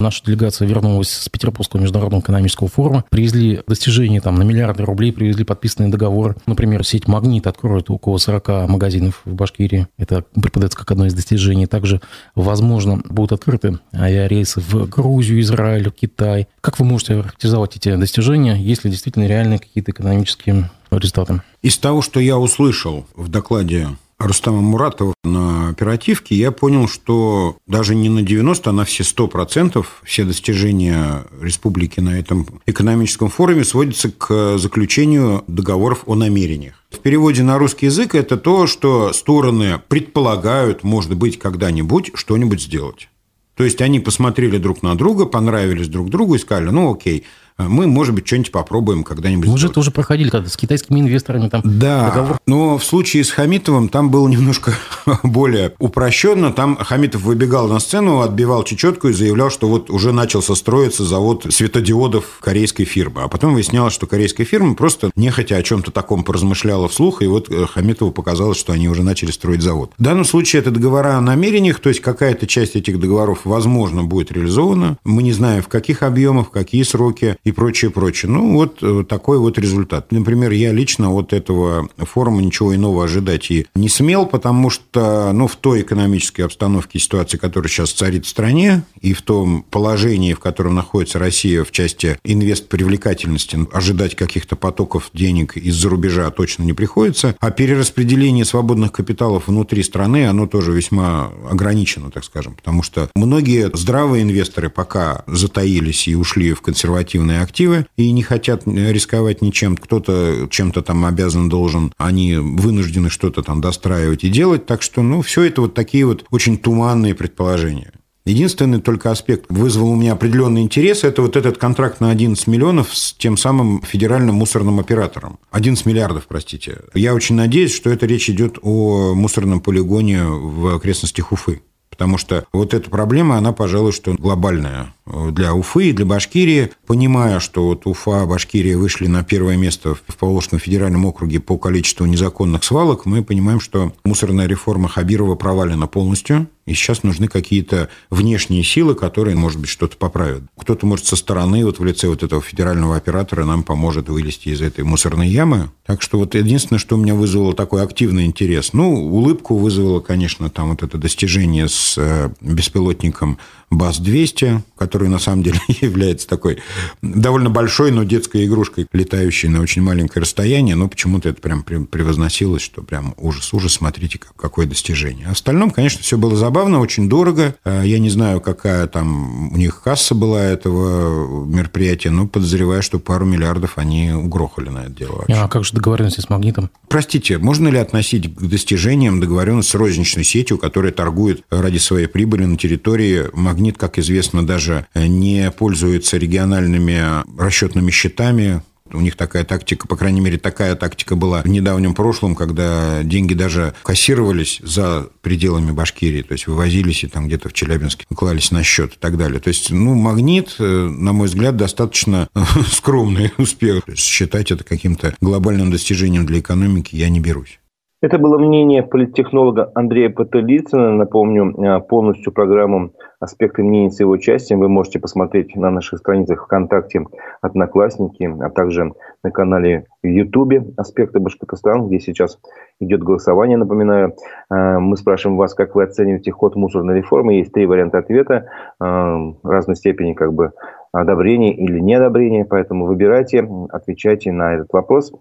Наша 0.03 0.22
делегация 0.25 0.67
вернулась 0.67 1.07
с 1.07 1.29
Петербургского 1.29 1.79
международного 1.79 2.22
экономического 2.22 2.67
форума. 2.67 3.05
Привезли 3.10 3.62
достижения 3.65 4.19
там, 4.19 4.36
на 4.36 4.43
миллиарды 4.43 4.83
рублей, 4.83 5.13
привезли 5.13 5.45
подписанный 5.45 5.89
договор. 5.89 6.36
Например, 6.45 6.86
сеть 6.86 7.07
«Магнит» 7.07 7.48
откроет 7.48 7.89
около 7.89 8.17
40 8.17 8.67
магазинов 8.67 9.22
в 9.24 9.33
Башкирии. 9.33 9.88
Это 9.98 10.25
преподается 10.33 10.77
как 10.77 10.91
одно 10.91 11.05
из 11.05 11.13
достижений. 11.13 11.67
Также, 11.67 12.01
возможно, 12.36 13.01
будут 13.05 13.31
открыты 13.31 13.79
авиарейсы 13.95 14.60
в 14.60 14.89
Грузию, 14.89 15.39
Израиль, 15.39 15.89
Китай. 15.89 16.50
Как 16.60 16.79
вы 16.79 16.86
можете 16.86 17.22
характеризовать 17.22 17.77
эти 17.77 17.95
достижения, 17.95 18.57
если 18.57 18.89
действительно 18.89 19.25
реальные 19.25 19.60
какие-то 19.60 19.91
экономические 19.91 20.69
результаты? 20.91 21.41
Из 21.62 21.77
того, 21.77 22.01
что 22.01 22.19
я 22.19 22.38
услышал 22.38 23.05
в 23.15 23.29
докладе 23.29 23.88
Рустама 24.23 24.61
Муратова 24.61 25.13
на 25.23 25.69
оперативке, 25.69 26.35
я 26.35 26.51
понял, 26.51 26.87
что 26.87 27.57
даже 27.67 27.93
не 27.95 28.09
на 28.09 28.21
90, 28.21 28.69
а 28.69 28.73
на 28.73 28.85
все 28.85 29.03
100% 29.03 29.85
все 30.03 30.23
достижения 30.23 31.25
республики 31.41 31.99
на 31.99 32.17
этом 32.17 32.47
экономическом 32.65 33.29
форуме 33.29 33.63
сводятся 33.63 34.11
к 34.11 34.57
заключению 34.57 35.43
договоров 35.47 36.03
о 36.05 36.15
намерениях. 36.15 36.75
В 36.89 36.99
переводе 36.99 37.43
на 37.43 37.57
русский 37.57 37.87
язык 37.87 38.15
это 38.15 38.37
то, 38.37 38.67
что 38.67 39.11
стороны 39.13 39.81
предполагают, 39.87 40.83
может 40.83 41.15
быть, 41.15 41.37
когда-нибудь 41.39 42.11
что-нибудь 42.13 42.61
сделать. 42.61 43.09
То 43.55 43.63
есть 43.63 43.81
они 43.81 43.99
посмотрели 43.99 44.57
друг 44.57 44.81
на 44.81 44.95
друга, 44.95 45.25
понравились 45.25 45.87
друг 45.87 46.09
другу 46.09 46.35
и 46.35 46.39
сказали, 46.39 46.69
ну 46.69 46.91
окей, 46.91 47.25
мы, 47.57 47.88
может 47.88 48.15
быть, 48.15 48.27
что-нибудь 48.27 48.51
попробуем 48.51 49.03
когда-нибудь. 49.03 49.50
Мы 49.50 49.57
же 49.57 49.69
тоже 49.69 49.91
проходили 49.91 50.29
когда 50.29 50.50
с 50.50 50.57
китайскими 50.57 51.00
инвесторами 51.00 51.50
там. 51.50 51.62
Да, 51.63 52.10
договор. 52.10 52.39
но 52.45 52.77
в 52.77 52.83
случае 52.83 53.24
с 53.24 53.31
Хамитовым 53.31 53.89
там 53.89 54.10
было 54.10 54.27
немножко 54.27 54.74
более 55.24 55.74
упрощенно. 55.79 56.51
Там 56.51 56.77
Хамитов 56.77 57.22
выбегал 57.22 57.67
на 57.67 57.79
сцену, 57.79 58.22
отбивал 58.22 58.63
чечетку 58.63 59.10
и 59.10 59.13
заявлял, 59.13 59.50
что 59.50 59.67
вот 59.67 59.89
уже 59.89 60.12
начался 60.12 60.55
строиться 60.55 61.03
завод 61.03 61.45
светодиодов 61.50 62.39
корейской 62.41 62.86
фирмы. 62.86 63.22
А 63.24 63.27
потом 63.27 63.53
выяснялось, 63.53 63.93
что 63.93 64.07
корейская 64.07 64.45
фирма 64.45 64.75
просто 64.75 65.12
нехотя 65.15 65.57
о 65.57 65.63
чем-то 65.63 65.91
таком 65.91 66.24
поразмышляла 66.24 66.88
вслух, 66.88 67.22
и 67.22 67.27
вот 67.27 67.50
э, 67.50 67.65
Хамитову 67.65 68.12
показалось, 68.12 68.57
что 68.57 68.74
они 68.74 68.89
уже 68.89 69.03
начали 69.03 69.31
строить 69.31 69.62
завод. 69.62 69.91
В 69.98 70.03
данном 70.03 70.25
случае 70.25 70.62
это 70.62 70.72
договора 70.72 71.17
о 71.17 71.22
намерениях, 71.22 71.79
то 71.79 71.89
есть 71.89 72.01
какая-то 72.01 72.48
часть 72.48 72.75
этих 72.75 73.00
договоров, 73.00 73.41
возможно, 73.43 74.03
будет 74.03 74.31
реализована. 74.31 74.98
Мы 75.03 75.24
не 75.24 75.31
знаем, 75.31 75.62
в 75.62 75.67
каких 75.67 76.03
объемах, 76.03 76.48
в 76.48 76.51
какие 76.51 76.83
сроки 76.83 77.38
и 77.43 77.51
прочее, 77.51 77.91
прочее. 77.91 78.31
Ну, 78.31 78.53
вот 78.53 78.79
э, 78.81 79.03
такой 79.07 79.38
вот 79.38 79.57
результат. 79.57 80.12
Например, 80.12 80.51
я 80.51 80.71
лично 80.71 81.12
от 81.12 81.33
этого 81.33 81.89
форума 81.97 82.41
ничего 82.41 82.73
иного 82.73 83.03
ожидать 83.03 83.51
и 83.51 83.67
не 83.75 83.89
смел, 83.89 84.25
потому 84.25 84.69
что, 84.69 85.31
ну, 85.33 85.47
в 85.47 85.55
той 85.55 85.81
экономической 85.81 86.41
обстановке 86.41 87.00
ситуации, 87.00 87.38
которая 87.38 87.69
сейчас 87.69 87.91
царит 87.91 88.25
в 88.25 88.29
стране, 88.29 88.83
и 89.01 89.13
в 89.13 89.21
том 89.21 89.63
положении, 89.69 90.33
в 90.33 90.39
котором 90.39 90.75
находится 90.75 91.19
Россия 91.19 91.63
в 91.63 91.71
части 91.71 92.17
инвест-привлекательности, 92.23 93.59
ожидать 93.71 94.15
каких-то 94.15 94.55
потоков 94.55 95.09
денег 95.13 95.57
из-за 95.57 95.89
рубежа 95.89 96.29
точно 96.31 96.63
не 96.63 96.73
приходится. 96.73 97.35
А 97.39 97.51
перераспределение 97.51 98.45
свободных 98.45 98.91
капиталов 98.91 99.47
внутри 99.47 99.83
страны, 99.83 100.27
оно 100.27 100.47
тоже 100.47 100.71
весьма 100.71 101.31
ограничено, 101.50 102.09
так 102.09 102.23
скажем, 102.23 102.55
потому 102.55 102.83
что 102.83 103.09
многие 103.15 103.69
здравые 103.75 104.23
инвесторы 104.23 104.69
пока 104.69 105.23
затаились 105.27 106.07
и 106.07 106.15
ушли 106.15 106.53
в 106.53 106.62
консервативные 106.62 107.32
определенные 107.33 107.41
активы 107.41 107.85
и 107.97 108.11
не 108.11 108.23
хотят 108.23 108.63
рисковать 108.65 109.41
ничем. 109.41 109.77
Кто-то 109.77 110.47
чем-то 110.49 110.81
там 110.81 111.05
обязан, 111.05 111.49
должен, 111.49 111.91
они 111.97 112.35
вынуждены 112.35 113.09
что-то 113.09 113.41
там 113.41 113.61
достраивать 113.61 114.23
и 114.23 114.29
делать. 114.29 114.65
Так 114.65 114.81
что, 114.81 115.01
ну, 115.01 115.21
все 115.21 115.43
это 115.43 115.61
вот 115.61 115.73
такие 115.73 116.05
вот 116.05 116.25
очень 116.29 116.57
туманные 116.57 117.15
предположения. 117.15 117.91
Единственный 118.25 118.79
только 118.79 119.11
аспект 119.11 119.47
вызвал 119.49 119.89
у 119.89 119.95
меня 119.95 120.13
определенный 120.13 120.61
интерес, 120.61 121.03
это 121.03 121.21
вот 121.21 121.35
этот 121.35 121.57
контракт 121.57 121.99
на 121.99 122.09
11 122.09 122.47
миллионов 122.47 122.95
с 122.95 123.13
тем 123.13 123.35
самым 123.35 123.81
федеральным 123.81 124.35
мусорным 124.35 124.79
оператором. 124.79 125.39
11 125.51 125.85
миллиардов, 125.85 126.27
простите. 126.27 126.77
Я 126.93 127.15
очень 127.15 127.35
надеюсь, 127.35 127.75
что 127.75 127.89
это 127.89 128.05
речь 128.05 128.29
идет 128.29 128.59
о 128.61 129.13
мусорном 129.13 129.59
полигоне 129.59 130.23
в 130.23 130.73
окрестностях 130.73 131.33
Уфы. 131.33 131.61
Потому 131.93 132.17
что 132.17 132.45
вот 132.51 132.73
эта 132.73 132.89
проблема, 132.89 133.37
она, 133.37 133.51
пожалуй, 133.51 133.91
что 133.91 134.13
глобальная 134.13 134.95
для 135.05 135.53
Уфы 135.53 135.89
и 135.89 135.93
для 135.93 136.05
Башкирии, 136.05 136.72
понимая, 136.86 137.39
что 137.39 137.65
вот 137.65 137.86
Уфа, 137.86 138.25
Башкирия 138.25 138.77
вышли 138.77 139.07
на 139.07 139.24
первое 139.24 139.57
место 139.57 139.95
в 139.95 140.15
Поволжском 140.17 140.60
федеральном 140.60 141.05
округе 141.05 141.39
по 141.39 141.57
количеству 141.57 142.05
незаконных 142.05 142.63
свалок, 142.63 143.05
мы 143.05 143.24
понимаем, 143.24 143.60
что 143.60 143.93
мусорная 144.03 144.48
реформа 144.48 144.88
Хабирова 144.88 145.36
провалена 145.36 145.88
полностью, 145.88 146.48
и 146.65 146.74
сейчас 146.74 147.03
нужны 147.03 147.27
какие-то 147.27 147.89
внешние 148.10 148.63
силы, 148.63 148.95
которые, 148.95 149.36
может 149.36 149.60
быть, 149.60 149.69
что-то 149.69 149.98
поправят. 149.98 150.43
Кто-то, 150.57 150.86
может, 150.86 151.05
со 151.05 151.17
стороны, 151.17 151.65
вот 151.65 151.79
в 151.79 151.83
лице 151.83 152.07
вот 152.07 152.24
этого 152.24 152.41
федерального 152.41 152.95
оператора 152.95 153.43
нам 153.43 153.63
поможет 153.63 154.07
вылезти 154.07 154.50
из 154.50 154.62
этой 154.62 154.86
мусорной 154.86 155.27
ямы. 155.27 155.72
Так 155.86 156.01
что 156.01 156.17
вот 156.17 156.36
единственное, 156.36 156.79
что 156.79 156.95
у 156.95 157.00
меня 157.00 157.15
вызвало 157.15 157.53
такой 157.53 157.83
активный 157.83 158.25
интерес. 158.25 158.72
Ну, 158.72 158.93
улыбку 158.93 159.57
вызвало, 159.57 160.00
конечно, 160.00 160.50
там 160.50 160.69
вот 160.69 160.83
это 160.83 160.98
достижение 160.98 161.67
с 161.67 161.95
э, 161.98 162.29
беспилотником 162.39 163.39
БАС-200, 163.69 164.62
который 164.93 165.07
на 165.07 165.17
самом 165.17 165.41
деле 165.41 165.59
является 165.81 166.27
такой 166.27 166.59
довольно 167.01 167.50
большой, 167.50 167.89
но 167.89 168.03
детской 168.03 168.45
игрушкой, 168.45 168.85
летающей 168.93 169.50
на 169.50 169.59
очень 169.59 169.81
маленькое 169.81 170.21
расстояние, 170.21 170.75
но 170.75 170.88
почему-то 170.88 171.29
это 171.29 171.41
прям 171.41 171.63
превозносилось, 171.63 172.62
что 172.62 172.83
прям 172.83 173.15
ужас-ужас, 173.17 173.73
смотрите, 173.73 174.19
какое 174.35 174.67
достижение. 174.67 175.29
В 175.29 175.31
остальном, 175.31 175.71
конечно, 175.71 176.03
все 176.03 176.15
было 176.15 176.35
забавно, 176.35 176.79
очень 176.79 177.09
дорого. 177.09 177.55
А, 177.63 177.81
я 177.81 177.97
не 177.97 178.12
знаю, 178.12 178.39
какая 178.39 178.85
там 178.85 179.51
у 179.51 179.57
них 179.57 179.81
касса 179.81 180.13
была 180.13 180.43
этого 180.43 181.43
мероприятия, 181.43 182.12
но 182.12 182.27
подозреваю, 182.27 182.83
что 182.83 183.00
пару 183.00 183.25
миллиардов 183.25 183.79
они 183.79 184.12
угрохали 184.12 184.69
на 184.69 184.83
это 184.83 184.91
дело. 184.91 185.15
Вообще. 185.15 185.33
А 185.33 185.47
как 185.47 185.65
же 185.65 185.73
договоренности 185.73 186.21
с 186.21 186.29
«Магнитом»? 186.29 186.69
Простите, 186.88 187.39
можно 187.39 187.67
ли 187.69 187.79
относить 187.79 188.35
к 188.35 188.41
достижениям 188.41 189.19
договоренность 189.19 189.69
с 189.69 189.73
розничной 189.73 190.23
сетью, 190.23 190.59
которая 190.59 190.91
торгует 190.91 191.41
ради 191.50 191.79
своей 191.79 192.05
прибыли 192.05 192.45
на 192.45 192.57
территории 192.57 193.23
Магнит, 193.33 193.79
как 193.79 193.97
известно, 193.97 194.45
даже 194.45 194.82
не 194.95 195.51
пользуется 195.51 196.17
региональными 196.17 197.23
расчетными 197.39 197.91
счетами, 197.91 198.61
У 198.91 198.99
них 199.01 199.15
такая 199.15 199.43
тактика, 199.43 199.87
по 199.87 199.95
крайней 199.95 200.21
мере, 200.21 200.37
такая 200.37 200.75
тактика 200.75 201.15
была 201.15 201.41
в 201.41 201.47
недавнем 201.47 201.95
прошлом, 201.95 202.35
когда 202.35 203.01
деньги 203.03 203.33
даже 203.33 203.73
кассировались 203.81 204.59
за 204.61 205.07
пределами 205.21 205.71
Башкирии, 205.71 206.21
то 206.21 206.33
есть 206.33 206.45
вывозились 206.45 207.03
и 207.03 207.07
там 207.07 207.27
где-то 207.27 207.49
в 207.49 207.53
Челябинске 207.53 208.05
клались 208.13 208.51
на 208.51 208.61
счет 208.61 208.93
и 208.93 208.97
так 208.99 209.17
далее. 209.17 209.39
То 209.39 209.47
есть, 209.47 209.71
ну, 209.71 209.95
магнит, 209.95 210.55
э, 210.59 210.63
на 210.63 211.11
мой 211.11 211.27
взгляд, 211.27 211.57
достаточно 211.57 212.27
скромный 212.71 213.31
успех. 213.37 213.83
Считать 213.95 214.51
это 214.51 214.63
каким-то 214.63 215.15
глобальным 215.21 215.71
достижением 215.71 216.27
для 216.27 216.39
экономики 216.39 216.95
я 216.95 217.09
не 217.09 217.19
берусь. 217.19 217.59
Это 218.03 218.19
было 218.19 218.38
мнение 218.38 218.83
политтехнолога 218.83 219.72
Андрея 219.75 220.10
Пателицына. 220.10 220.91
Напомню, 220.91 221.55
э, 221.55 221.79
полностью 221.79 222.33
программу 222.33 222.91
«Аспекты 223.22 223.63
мнений» 223.63 223.91
с 223.91 224.01
его 224.01 224.12
участием 224.12 224.60
вы 224.60 224.67
можете 224.67 225.00
посмотреть 225.00 225.55
на 225.55 225.69
наших 225.69 226.00
страницах 226.00 226.43
ВКонтакте, 226.43 227.05
Одноклассники, 227.39 228.29
а 228.41 228.50
также 228.50 228.91
на 229.24 229.31
канале 229.31 229.86
в 230.03 230.07
Ютубе 230.07 230.65
«Аспекты 230.75 231.22
Башкортостана», 231.22 231.88
где 231.88 232.01
сейчас 232.01 232.39
идет 232.81 233.01
голосование, 233.03 233.55
напоминаю. 233.55 234.15
Э, 234.51 234.79
мы 234.79 234.98
спрашиваем 234.98 235.38
вас, 235.38 235.53
как 235.53 235.74
вы 235.74 235.83
оцениваете 235.83 236.33
ход 236.33 236.57
мусорной 236.57 236.98
реформы. 236.98 237.36
Есть 237.36 237.53
три 237.53 237.65
варианта 237.65 238.00
ответа 238.00 238.48
э, 238.81 239.33
разной 239.45 239.77
степени 239.77 240.12
как 240.12 240.33
бы 240.33 240.51
одобрения 240.91 241.53
или 241.53 241.79
неодобрения, 241.79 242.43
поэтому 242.43 242.86
выбирайте, 242.86 243.48
отвечайте 243.72 244.33
на 244.33 244.55
этот 244.55 244.74
вопрос 244.74 245.13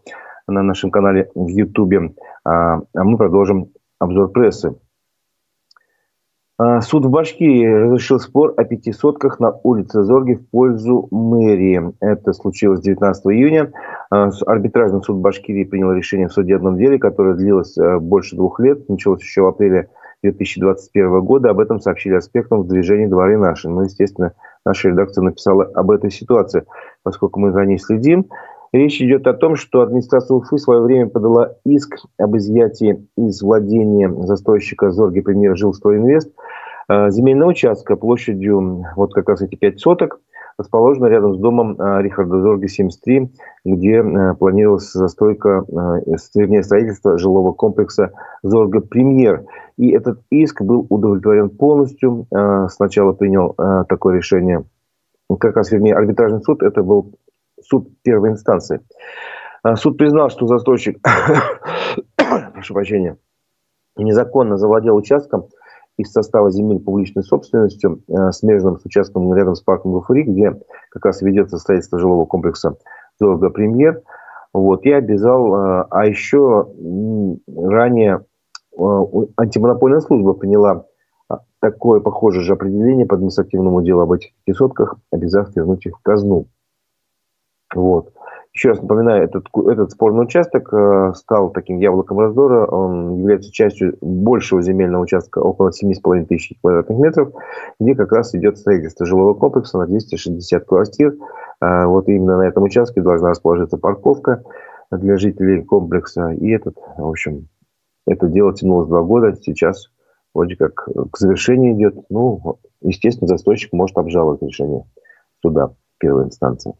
на 0.52 0.62
нашем 0.62 0.90
канале 0.90 1.30
в 1.34 1.48
Ютубе. 1.48 2.14
А, 2.44 2.80
а 2.94 3.04
мы 3.04 3.16
продолжим 3.16 3.70
обзор 3.98 4.30
прессы. 4.30 4.74
А, 6.58 6.80
суд 6.80 7.04
в 7.06 7.10
Башкирии 7.10 7.66
разрешил 7.66 8.20
спор 8.20 8.54
о 8.56 8.64
пятисотках 8.64 9.40
на 9.40 9.52
улице 9.62 10.02
Зорги 10.02 10.34
в 10.34 10.48
пользу 10.50 11.08
мэрии. 11.10 11.92
Это 12.00 12.32
случилось 12.32 12.80
19 12.80 13.26
июня. 13.26 13.72
А, 14.10 14.30
арбитражный 14.46 15.02
суд 15.02 15.16
Башкирии 15.18 15.64
принял 15.64 15.92
решение 15.92 16.28
в 16.28 16.32
судебном 16.32 16.76
деле, 16.76 16.98
которое 16.98 17.34
длилось 17.34 17.76
больше 18.00 18.36
двух 18.36 18.60
лет. 18.60 18.88
Началось 18.88 19.22
еще 19.22 19.42
в 19.42 19.46
апреле 19.46 19.88
2021 20.22 21.20
года. 21.20 21.50
Об 21.50 21.60
этом 21.60 21.80
сообщили 21.80 22.14
аспектам 22.14 22.62
в 22.62 22.68
движении 22.68 23.06
«Дворы 23.06 23.36
наши». 23.36 23.68
Ну, 23.68 23.82
естественно, 23.82 24.34
наша 24.64 24.88
редакция 24.88 25.22
написала 25.22 25.64
об 25.64 25.90
этой 25.90 26.10
ситуации, 26.10 26.64
поскольку 27.02 27.40
мы 27.40 27.52
за 27.52 27.64
ней 27.64 27.78
следим. 27.78 28.26
Речь 28.72 29.02
идет 29.02 29.26
о 29.26 29.34
том, 29.34 29.56
что 29.56 29.82
администрация 29.82 30.34
Уфы 30.34 30.56
в 30.56 30.60
свое 30.60 30.80
время 30.80 31.06
подала 31.06 31.56
иск 31.64 31.98
об 32.18 32.36
изъятии 32.38 33.06
из 33.18 33.42
владения 33.42 34.10
застройщика 34.24 34.90
Зорги 34.90 35.20
Премьер 35.20 35.54
Жилстройинвест 35.56 36.32
э, 36.88 37.10
земельного 37.10 37.50
участка 37.50 37.96
площадью 37.96 38.86
вот 38.96 39.12
как 39.12 39.28
раз 39.28 39.42
эти 39.42 39.56
пять 39.56 39.78
соток, 39.78 40.20
расположена 40.56 41.06
рядом 41.06 41.34
с 41.34 41.38
домом 41.38 41.78
э, 41.78 42.00
Рихарда 42.00 42.40
Зорги 42.40 42.66
73, 42.66 43.30
где 43.66 43.96
э, 43.96 44.34
планировалась 44.36 44.90
застройка, 44.90 45.66
вернее, 46.34 46.62
строительство 46.62 47.18
жилого 47.18 47.52
комплекса 47.52 48.12
Зорга 48.42 48.80
Премьер. 48.80 49.44
И 49.76 49.90
этот 49.90 50.20
иск 50.30 50.62
был 50.62 50.86
удовлетворен 50.88 51.50
полностью. 51.50 52.26
Сначала 52.68 53.12
принял 53.12 53.54
такое 53.88 54.16
решение 54.16 54.64
как 55.38 55.56
раз, 55.56 55.70
вернее, 55.72 55.94
арбитражный 55.94 56.42
суд, 56.42 56.62
это 56.62 56.82
был 56.82 57.14
суд 57.64 57.88
первой 58.02 58.30
инстанции. 58.30 58.80
А, 59.62 59.76
суд 59.76 59.96
признал, 59.96 60.30
что 60.30 60.46
застройщик, 60.46 60.98
прошу 62.52 62.74
прощения, 62.74 63.16
незаконно 63.96 64.56
завладел 64.56 64.96
участком 64.96 65.48
из 65.96 66.10
состава 66.10 66.50
земель 66.50 66.80
публичной 66.80 67.22
собственностью, 67.22 68.02
э, 68.08 68.32
смежным 68.32 68.78
с 68.78 68.84
участком 68.86 69.32
рядом 69.34 69.54
с 69.54 69.60
парком 69.60 69.92
Гафури, 69.92 70.22
где 70.22 70.58
как 70.90 71.04
раз 71.04 71.20
ведется 71.22 71.58
строительство 71.58 71.98
жилого 71.98 72.24
комплекса 72.24 72.76
Зорга 73.20 73.50
Премьер. 73.50 74.02
Вот, 74.54 74.84
и 74.84 74.90
обязал, 74.90 75.54
э, 75.54 75.86
а 75.90 76.06
еще 76.06 76.68
ранее 77.54 78.24
антимонопольная 79.36 80.00
служба 80.00 80.32
приняла 80.32 80.86
такое 81.60 82.00
похожее 82.00 82.42
же 82.42 82.54
определение 82.54 83.06
по 83.06 83.16
административному 83.16 83.82
делу 83.82 84.00
об 84.00 84.12
этих 84.12 84.30
пятисотках, 84.44 84.96
обязав 85.10 85.54
вернуть 85.54 85.86
их 85.86 85.98
в 85.98 86.02
казну. 86.02 86.46
Вот. 87.74 88.12
Еще 88.54 88.68
раз 88.68 88.82
напоминаю, 88.82 89.24
этот, 89.24 89.46
этот 89.66 89.92
спорный 89.92 90.24
участок 90.24 90.72
э, 90.74 91.12
стал 91.14 91.50
таким 91.50 91.78
яблоком 91.78 92.18
раздора. 92.18 92.66
Он 92.66 93.20
является 93.20 93.50
частью 93.50 93.96
большего 94.02 94.60
земельного 94.60 95.04
участка, 95.04 95.38
около 95.38 95.70
7,5 95.70 96.26
тысяч 96.26 96.58
квадратных 96.60 96.98
метров, 96.98 97.32
где 97.80 97.94
как 97.94 98.12
раз 98.12 98.34
идет 98.34 98.58
строительство 98.58 99.06
жилого 99.06 99.32
комплекса 99.32 99.78
на 99.78 99.86
260 99.86 100.66
квартир. 100.66 101.16
Э, 101.62 101.86
вот 101.86 102.08
именно 102.08 102.36
на 102.36 102.42
этом 102.42 102.64
участке 102.64 103.00
должна 103.00 103.30
расположиться 103.30 103.78
парковка 103.78 104.42
для 104.90 105.16
жителей 105.16 105.62
комплекса. 105.62 106.32
И 106.32 106.50
этот, 106.50 106.76
в 106.98 107.08
общем, 107.08 107.48
это 108.06 108.28
дело 108.28 108.52
тянулось 108.54 108.88
два 108.88 109.00
года. 109.00 109.34
Сейчас 109.40 109.86
вроде 110.34 110.56
как 110.56 110.74
к 111.10 111.16
завершению 111.16 111.74
идет. 111.74 111.94
Ну, 112.10 112.58
естественно, 112.82 113.28
застройщик 113.28 113.72
может 113.72 113.96
обжаловать 113.96 114.42
решение 114.42 114.84
суда 115.40 115.70
первой 115.98 116.24
инстанции. 116.24 116.74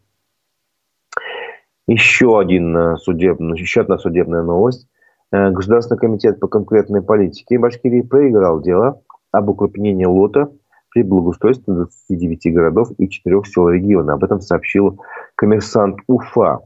Еще, 1.86 2.38
один 2.38 2.76
э, 2.76 2.96
судебный, 2.96 3.58
еще 3.58 3.80
одна 3.80 3.98
судебная 3.98 4.42
новость. 4.42 4.86
Э, 5.32 5.50
Государственный 5.50 5.98
комитет 5.98 6.38
по 6.38 6.46
конкурентной 6.46 7.02
политике 7.02 7.58
Башкирии 7.58 8.02
проиграл 8.02 8.60
дело 8.60 9.00
об 9.32 9.48
укрупнении 9.48 10.04
лота 10.04 10.52
при 10.90 11.02
благоустройстве 11.02 11.74
29 11.74 12.54
городов 12.54 12.88
и 12.98 13.08
4 13.08 13.42
сел 13.44 13.68
региона. 13.68 14.12
Об 14.12 14.22
этом 14.22 14.40
сообщил 14.40 15.00
коммерсант 15.34 15.98
Уфа. 16.06 16.60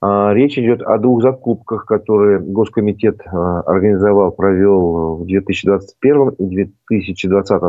А, 0.00 0.32
речь 0.32 0.56
идет 0.56 0.80
о 0.82 0.96
двух 0.98 1.22
закупках, 1.22 1.84
которые 1.84 2.38
Госкомитет 2.38 3.20
э, 3.20 3.30
организовал, 3.30 4.30
провел 4.30 5.16
в 5.16 5.26
2021 5.26 6.30
и 6.38 6.46
2020 6.46 7.62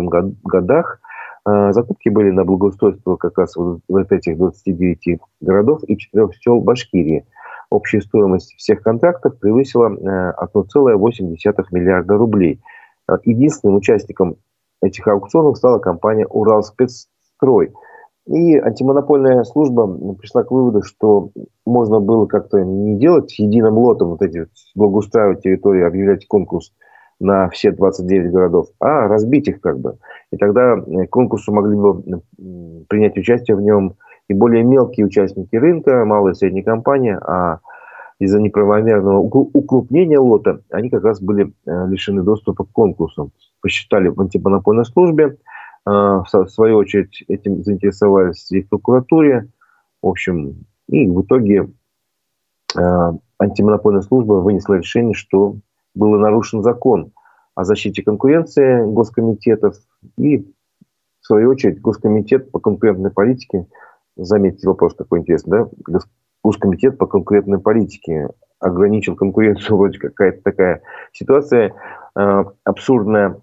годах 0.44 1.00
закупки 1.46 2.10
были 2.10 2.32
на 2.32 2.46
благоустройство 2.46 3.16
как 3.16 3.38
раз 3.38 3.56
вот, 3.56 3.80
вот 3.88 4.12
этих 4.12 4.38
29 4.38 5.20
городов 5.42 5.82
и 5.88 5.98
4 5.98 6.28
сел 6.42 6.62
Башкирии. 6.62 7.26
Общая 7.70 8.02
стоимость 8.02 8.56
всех 8.56 8.82
контрактов 8.82 9.38
превысила 9.40 9.90
1,8 9.90 11.38
э, 11.46 11.64
миллиарда 11.72 12.16
рублей. 12.16 12.60
А, 13.08 13.18
единственным 13.24 13.76
участником 13.76 14.38
этих 14.82 15.08
аукционов 15.08 15.58
стала 15.58 15.80
компания 15.80 16.26
«Уралспецстрой». 16.26 17.74
И 18.28 18.58
антимонопольная 18.58 19.44
служба 19.44 19.88
пришла 20.16 20.44
к 20.44 20.52
выводу, 20.52 20.84
что 20.84 21.32
можно 21.66 22.00
было 22.00 22.28
как-то 22.28 22.64
не 22.64 22.98
делать 22.98 23.38
единым 23.40 23.78
лотом 23.78 24.10
вот 24.10 24.22
эти 24.22 24.46
благоустраивать 24.76 25.42
территории, 25.42 25.84
объявлять 25.84 26.28
конкурс– 26.28 26.72
на 27.20 27.50
все 27.50 27.72
29 27.72 28.32
городов, 28.32 28.68
а 28.80 29.08
разбить 29.08 29.48
их 29.48 29.62
как 29.62 29.80
бы. 29.80 29.98
И 30.32 30.38
тогда 30.38 30.76
э, 30.76 31.08
конкурсу 31.08 31.54
могли 31.54 31.76
бы 31.76 32.22
принять 32.88 33.18
участие 33.18 33.58
в 33.58 33.62
нем 33.62 33.96
и 34.30 34.34
более 34.34 34.64
мелкие 34.64 35.06
участники 35.06 35.56
рынка, 35.56 36.06
малые 36.06 36.34
и 36.34 36.36
средние 36.36 36.64
компании, 36.64 37.18
а 37.22 37.60
из-за 38.20 38.40
неправомерного 38.40 39.20
укрупнения 39.20 40.20
лота 40.20 40.62
они 40.70 40.90
как 40.90 41.04
раз 41.04 41.22
были 41.22 41.54
э, 41.66 41.88
лишены 41.88 42.24
доступа 42.24 42.66
к 42.66 42.72
конкурсу. 42.72 43.32
Посчитали 43.62 44.08
в 44.08 44.20
антимонопольной 44.22 44.86
службе, 44.86 45.26
э, 45.26 45.36
в 45.86 46.48
свою 46.48 46.78
очередь 46.78 47.24
этим 47.28 47.64
заинтересовались 47.64 48.50
и 48.52 48.62
в 48.62 48.70
прокуратуре. 48.70 49.50
В 50.02 50.08
общем, 50.08 50.66
и 50.88 51.06
в 51.08 51.22
итоге 51.22 51.70
антимонопольная 53.40 54.02
служба 54.02 54.34
вынесла 54.34 54.76
решение, 54.76 55.14
что 55.14 55.58
был 55.96 56.12
нарушен 56.18 56.62
закон 56.64 57.12
о 57.56 57.64
защите 57.64 58.04
конкуренции 58.04 58.86
госкомитетов 58.86 59.76
и, 60.18 60.40
в 60.40 61.26
свою 61.26 61.52
очередь, 61.52 61.82
Госкомитет 61.82 62.52
по 62.52 62.60
конкурентной 62.60 63.12
политике, 63.12 63.68
заметьте 64.16 64.68
вопрос 64.68 64.96
такой 64.96 65.20
интересный, 65.20 65.66
да, 65.88 66.00
Госкомитет 66.44 66.98
по 66.98 67.06
конкурентной 67.06 67.60
политике 67.60 68.30
ограничил 68.60 69.16
конкуренцию, 69.16 69.78
вроде 69.78 70.00
какая-то 70.00 70.42
такая 70.42 70.82
ситуация 71.12 71.74
э, 72.16 72.44
абсурдная. 72.64 73.42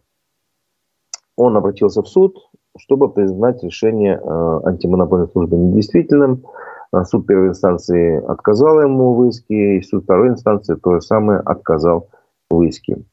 Он 1.36 1.56
обратился 1.56 2.02
в 2.02 2.08
суд, 2.08 2.38
чтобы 2.78 3.12
признать 3.12 3.62
решение 3.62 4.16
э, 4.16 4.60
антимонопольной 4.64 5.28
службы 5.28 5.56
недействительным. 5.56 6.44
Э, 6.92 7.04
суд 7.04 7.26
первой 7.26 7.48
инстанции 7.48 8.24
отказал 8.24 8.80
ему 8.80 9.14
в 9.14 9.28
иске, 9.28 9.78
и 9.78 9.82
суд 9.82 10.04
второй 10.04 10.28
инстанции 10.28 10.74
то 10.76 10.94
же 10.94 11.00
самое 11.00 11.40
отказал 11.40 12.08
Лыски. 12.50 13.04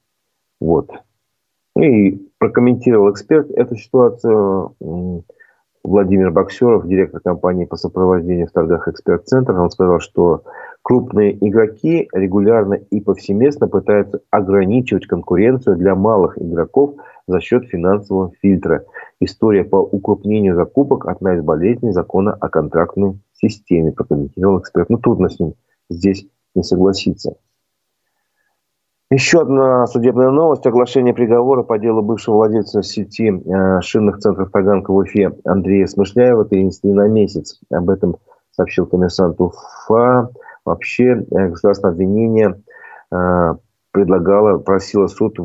Вот. 0.60 0.90
И 1.76 2.30
прокомментировал 2.38 3.10
эксперт 3.10 3.50
эту 3.50 3.76
ситуацию 3.76 4.74
Владимир 5.84 6.30
Боксеров, 6.30 6.88
директор 6.88 7.20
компании 7.20 7.66
по 7.66 7.76
сопровождению 7.76 8.46
в 8.46 8.52
торгах 8.52 8.88
«Эксперт-центр». 8.88 9.58
Он 9.58 9.70
сказал, 9.70 10.00
что 10.00 10.44
крупные 10.80 11.36
игроки 11.46 12.08
регулярно 12.12 12.74
и 12.74 13.00
повсеместно 13.02 13.68
пытаются 13.68 14.20
ограничивать 14.30 15.06
конкуренцию 15.06 15.76
для 15.76 15.94
малых 15.94 16.40
игроков 16.40 16.94
за 17.26 17.40
счет 17.40 17.66
финансового 17.66 18.32
фильтра. 18.40 18.86
История 19.20 19.64
по 19.64 19.76
укрупнению 19.76 20.54
закупок– 20.54 21.06
одна 21.06 21.34
из 21.34 21.42
болезней 21.42 21.92
закона 21.92 22.32
о 22.32 22.48
контрактной 22.48 23.20
системе, 23.34 23.92
прокомментировал 23.92 24.60
эксперт. 24.60 24.88
Ну, 24.88 24.96
трудно 24.96 25.28
с 25.28 25.38
ним 25.38 25.54
здесь 25.90 26.26
не 26.54 26.62
согласиться. 26.62 27.36
Еще 29.10 29.42
одна 29.42 29.86
судебная 29.86 30.30
новость. 30.30 30.66
Оглашение 30.66 31.12
приговора 31.12 31.62
по 31.62 31.78
делу 31.78 32.02
бывшего 32.02 32.36
владельца 32.36 32.82
сети 32.82 33.30
э, 33.30 33.80
шинных 33.82 34.18
центров 34.18 34.50
Таганка 34.50 34.92
в 34.92 34.96
Уфе 34.96 35.30
Андрея 35.44 35.86
Смышляева 35.86 36.46
перенесли 36.46 36.90
на 36.90 37.06
месяц. 37.06 37.60
Об 37.70 37.90
этом 37.90 38.16
сообщил 38.50 38.86
коммерсант 38.86 39.38
Уфа. 39.40 40.30
Вообще 40.64 41.22
э, 41.30 41.48
государственное 41.48 41.92
обвинение 41.92 42.62
э, 43.12 43.54
предлагало, 43.90 44.58
просило 44.58 45.06
суд 45.06 45.36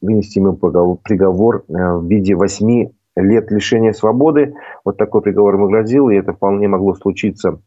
вынести 0.00 0.38
ему 0.38 0.54
приговор 0.54 1.64
в 1.68 2.06
виде 2.06 2.36
восьми 2.36 2.94
лет 3.16 3.50
лишения 3.50 3.92
свободы. 3.92 4.54
Вот 4.84 4.96
такой 4.96 5.20
приговор 5.20 5.56
ему 5.56 5.66
грозил, 5.66 6.08
и 6.10 6.16
это 6.16 6.32
вполне 6.32 6.68
могло 6.68 6.94
случиться, 6.94 7.58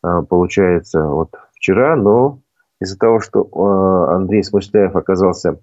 получается, 0.00 1.08
вот 1.08 1.30
вчера, 1.54 1.96
но 1.96 2.38
из-за 2.82 2.98
того, 2.98 3.20
что 3.20 3.48
Андрей 4.10 4.42
Смышляев 4.42 4.94
оказался 4.96 5.58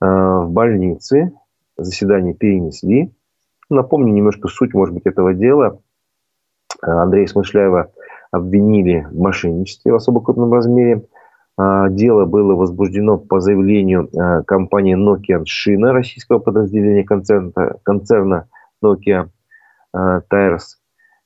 в 0.00 0.46
больнице, 0.48 1.32
заседание 1.76 2.34
перенесли. 2.34 3.12
Напомню 3.70 4.12
немножко 4.12 4.48
суть, 4.48 4.74
может 4.74 4.94
быть, 4.94 5.06
этого 5.06 5.34
дела. 5.34 5.80
Андрея 6.80 7.26
Смышляева 7.26 7.90
обвинили 8.30 9.06
в 9.10 9.18
мошенничестве 9.18 9.92
в 9.92 9.96
особо 9.96 10.20
крупном 10.20 10.52
размере. 10.52 11.04
Дело 11.58 12.24
было 12.24 12.54
возбуждено 12.54 13.18
по 13.18 13.40
заявлению 13.40 14.08
компании 14.46 14.96
Nokia 14.96 15.42
Шина, 15.44 15.92
российского 15.92 16.38
подразделения 16.38 17.04
концерна, 17.04 17.52
концерна 17.82 18.48
Nokia 18.82 19.28
Tires. 19.94 20.76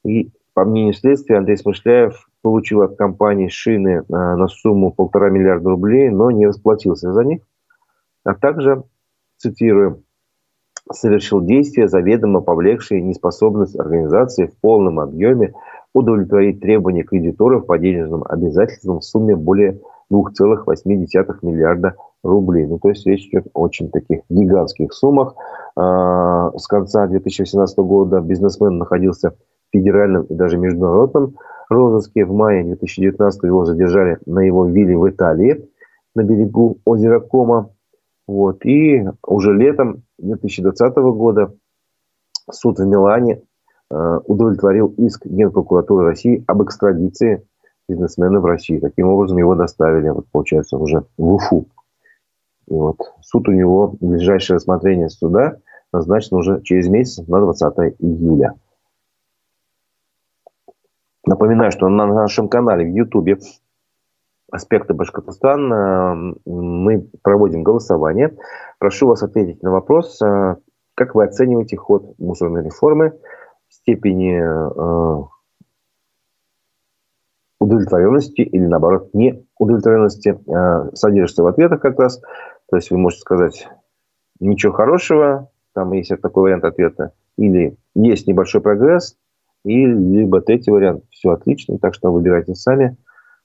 И 0.05 0.31
по 0.55 0.65
мнению 0.65 0.95
следствия, 0.95 1.39
Андрей 1.39 1.57
Смышляев 1.57 2.29
получил 2.43 2.83
от 2.83 2.97
компании 2.97 3.49
Шины 3.49 4.05
на 4.09 4.49
сумму 4.49 4.93
полтора 4.93 5.31
миллиарда 5.31 5.71
рублей, 5.71 6.11
но 6.11 6.31
не 6.31 6.47
расплатился 6.47 7.13
за 7.13 7.25
них. 7.25 7.43
А 8.25 8.35
также, 8.35 8.85
цитирую, 9.37 10.03
совершил 10.91 11.41
действия, 11.41 11.89
заведомо 11.89 12.41
повлекшие 12.41 13.01
неспособность 13.01 13.79
организации 13.79 14.47
в 14.47 14.57
полном 14.61 15.01
объеме 15.01 15.55
удовлетворить 15.95 16.61
требования 16.61 17.05
кредиторов 17.05 17.67
по 17.67 17.79
денежным 17.79 18.25
обязательствам 18.29 19.01
в 19.01 19.05
сумме 19.05 19.37
более 19.37 19.81
2,8 20.11 20.87
миллиарда 21.43 21.95
рублей. 22.23 22.67
Ну, 22.67 22.79
то 22.79 22.91
есть 22.91 23.07
речь 23.07 23.27
идет 23.29 23.47
о 23.53 23.63
очень 23.63 23.91
таких 23.91 24.21
гигантских 24.29 24.93
суммах. 24.93 25.35
А, 25.77 26.51
с 26.57 26.67
конца 26.67 27.07
2018 27.07 27.79
года 27.79 28.21
бизнесмен 28.21 28.79
находился 28.79 29.31
в 29.31 29.35
федеральном 29.73 30.25
и 30.25 30.35
даже 30.35 30.59
международном 30.59 31.37
розыске. 31.69 32.25
В 32.25 32.33
мае 32.33 32.65
2019 32.65 33.43
его 33.45 33.65
задержали 33.65 34.19
на 34.27 34.41
его 34.41 34.67
вилле 34.67 34.97
в 34.97 35.09
Италии 35.09 35.69
на 36.15 36.23
берегу 36.23 36.79
озера 36.85 37.21
Кома. 37.21 37.71
Вот. 38.27 38.65
И 38.65 39.05
уже 39.27 39.53
летом 39.55 40.03
2020 40.19 40.95
года 40.97 41.53
суд 42.51 42.79
в 42.79 42.87
Милане 42.87 43.43
Э, 43.93 44.21
удовлетворил 44.25 44.95
иск 44.97 45.27
Генпрокуратуры 45.27 46.07
России 46.07 46.43
об 46.47 46.63
экстрадиции 46.63 47.47
бизнесмена 47.91 48.41
в 48.41 48.47
России. 48.47 48.79
Таким 48.79 49.09
образом, 49.09 49.37
его 49.37 49.55
доставили, 49.55 50.09
вот, 50.09 50.25
получается, 50.33 50.79
уже 50.79 51.05
в 51.19 51.35
Уфу. 51.35 51.67
И 52.69 52.73
вот 52.73 52.97
суд 53.21 53.49
у 53.49 53.53
него, 53.53 53.95
ближайшее 54.01 54.55
рассмотрение 54.55 55.11
суда 55.11 55.59
назначено 55.93 56.39
уже 56.39 56.63
через 56.63 56.89
месяц, 56.89 57.27
на 57.27 57.41
20 57.41 57.97
июля. 57.99 58.55
Напоминаю, 61.33 61.73
что 61.73 61.89
на 61.89 62.05
нашем 62.05 62.47
канале 62.51 62.85
в 62.85 62.95
Ютубе 62.95 63.39
«Аспекты 64.51 64.93
Башкортостана» 64.93 66.35
мы 66.45 67.09
проводим 67.23 67.63
голосование. 67.63 68.37
Прошу 68.79 69.07
вас 69.07 69.23
ответить 69.23 69.63
на 69.63 69.71
вопрос, 69.71 70.21
э, 70.21 70.57
как 70.95 71.15
вы 71.15 71.25
оцениваете 71.25 71.79
ход 71.79 72.19
мусорной 72.19 72.63
реформы– 72.63 73.19
степени 73.71 74.43
э, 74.43 75.25
удовлетворенности 77.61 78.43
или, 78.43 78.67
наоборот, 78.67 79.15
не 79.15 79.43
удовлетворенности 79.59 80.39
э, 80.39 80.91
содержится 80.95 81.45
в 81.45 81.47
ответах 81.47 81.81
как 81.81 81.99
раз. 81.99 82.21
То 82.69 82.77
есть 82.77 82.91
вы 82.91 82.99
можете 82.99 83.23
сказать 83.23 83.69
ничего 84.39 84.75
хорошего, 84.75 85.51
там 85.73 85.93
есть 85.93 86.11
такой 86.21 86.43
вариант 86.43 86.65
ответа, 86.65 87.15
или 87.39 87.79
есть 87.95 88.27
небольшой 88.27 88.61
прогресс, 88.61 89.17
и 89.65 89.87
либо 89.87 90.41
третий 90.41 90.71
вариант, 90.71 91.05
все 91.11 91.31
отлично, 91.31 91.79
так 91.79 91.95
что 91.95 92.13
выбирайте 92.13 92.55
сами, 92.55 92.97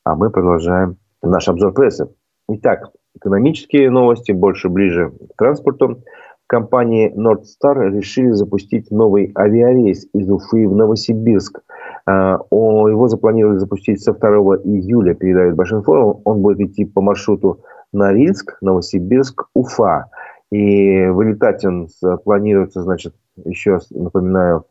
а 0.03 0.15
мы 0.15 0.29
продолжаем 0.29 0.97
наш 1.21 1.47
обзор 1.47 1.73
прессы. 1.73 2.09
Итак, 2.49 2.91
экономические 3.15 3.89
новости, 3.89 4.31
больше 4.31 4.69
ближе 4.69 5.11
к 5.33 5.37
транспорту 5.37 6.03
компании 6.47 7.13
Nordstar 7.13 7.89
решили 7.89 8.31
запустить 8.31 8.89
новый 8.89 9.31
авиарейс 9.37 10.07
из 10.13 10.29
Уфы 10.29 10.67
в 10.67 10.75
Новосибирск. 10.75 11.61
А, 12.05 12.39
его 12.49 13.07
запланировали 13.09 13.57
запустить 13.57 14.01
со 14.01 14.13
2 14.13 14.29
июля, 14.63 15.13
передает 15.13 15.55
Башинформ. 15.55 16.21
Он 16.23 16.41
будет 16.41 16.61
идти 16.61 16.85
по 16.85 17.01
маршруту 17.01 17.59
Норильск, 17.91 18.57
Новосибирск, 18.61 19.47
Уфа. 19.53 20.05
И 20.49 21.05
вылетать 21.07 21.65
он 21.65 21.89
планируется, 22.23 22.81
значит, 22.81 23.13
еще 23.43 23.73
раз 23.73 23.89
напоминаю, 23.91 24.63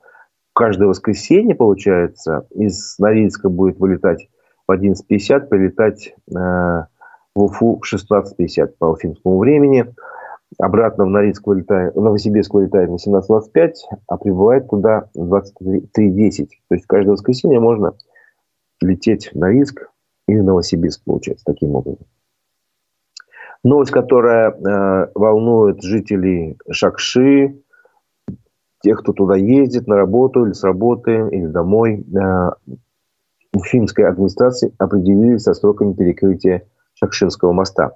каждое 0.57 0.88
воскресенье, 0.88 1.55
получается, 1.55 2.47
из 2.55 2.99
Норильска 2.99 3.51
будет 3.51 3.79
вылетать 3.79 4.29
в 4.66 4.73
11.50, 4.73 5.49
прилетать 5.49 6.14
э, 6.35 6.35
в 6.35 7.42
Уфу 7.45 7.79
в 7.79 7.95
16.50 7.95 8.75
по 8.79 8.87
уфимскому 8.87 9.38
времени. 9.38 9.95
Обратно 10.59 11.05
в 11.05 11.11
Норильск 11.11 11.47
вылетает, 11.47 11.95
в 11.95 12.01
Новосибирск 12.01 12.55
вылетает 12.55 12.88
на 12.88 12.95
17.25, 12.95 13.73
а 14.09 14.16
прибывает 14.16 14.71
туда 14.71 15.11
в 15.14 15.35
23.10. 15.35 16.49
То 16.69 16.75
есть 16.75 16.87
каждое 16.87 17.12
воскресенье 17.12 17.61
можно 17.61 17.92
лететь 18.81 19.33
в 19.33 19.38
Норильск 19.38 19.90
или 20.27 20.40
Новосибирск, 20.40 21.03
получается, 21.05 21.45
таким 21.45 21.75
образом. 21.75 22.07
Новость, 23.62 23.90
которая 23.90 24.53
э, 24.53 25.11
волнует 25.14 25.83
жителей 25.83 26.57
Шакши, 26.71 27.61
тех, 28.83 29.01
кто 29.01 29.12
туда 29.12 29.37
ездит 29.37 29.87
на 29.87 29.97
работу 29.97 30.45
или 30.45 30.53
с 30.53 30.62
работы, 30.65 31.29
или 31.31 31.47
домой. 31.47 32.05
Э, 32.15 32.51
Уфимской 33.55 34.05
администрации 34.05 34.75
определились 34.77 35.43
со 35.43 35.55
сроками 35.55 35.95
перекрытия 35.95 36.65
Шакшинского 36.95 37.53
моста. 37.53 37.93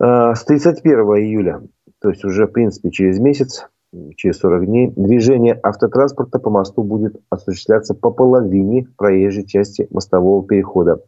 Э, 0.00 0.34
с 0.34 0.44
31 0.44 0.98
июля, 1.18 1.62
то 2.00 2.08
есть 2.10 2.24
уже, 2.24 2.46
в 2.46 2.52
принципе, 2.52 2.90
через 2.90 3.18
месяц, 3.18 3.68
через 4.16 4.38
40 4.38 4.66
дней, 4.66 4.92
движение 4.96 5.58
автотранспорта 5.62 6.38
по 6.38 6.50
мосту 6.50 6.82
будет 6.82 7.16
осуществляться 7.30 7.94
по 7.94 8.10
половине 8.10 8.86
проезжей 8.96 9.46
части 9.46 9.86
мостового 9.90 10.44
перехода 10.46 11.00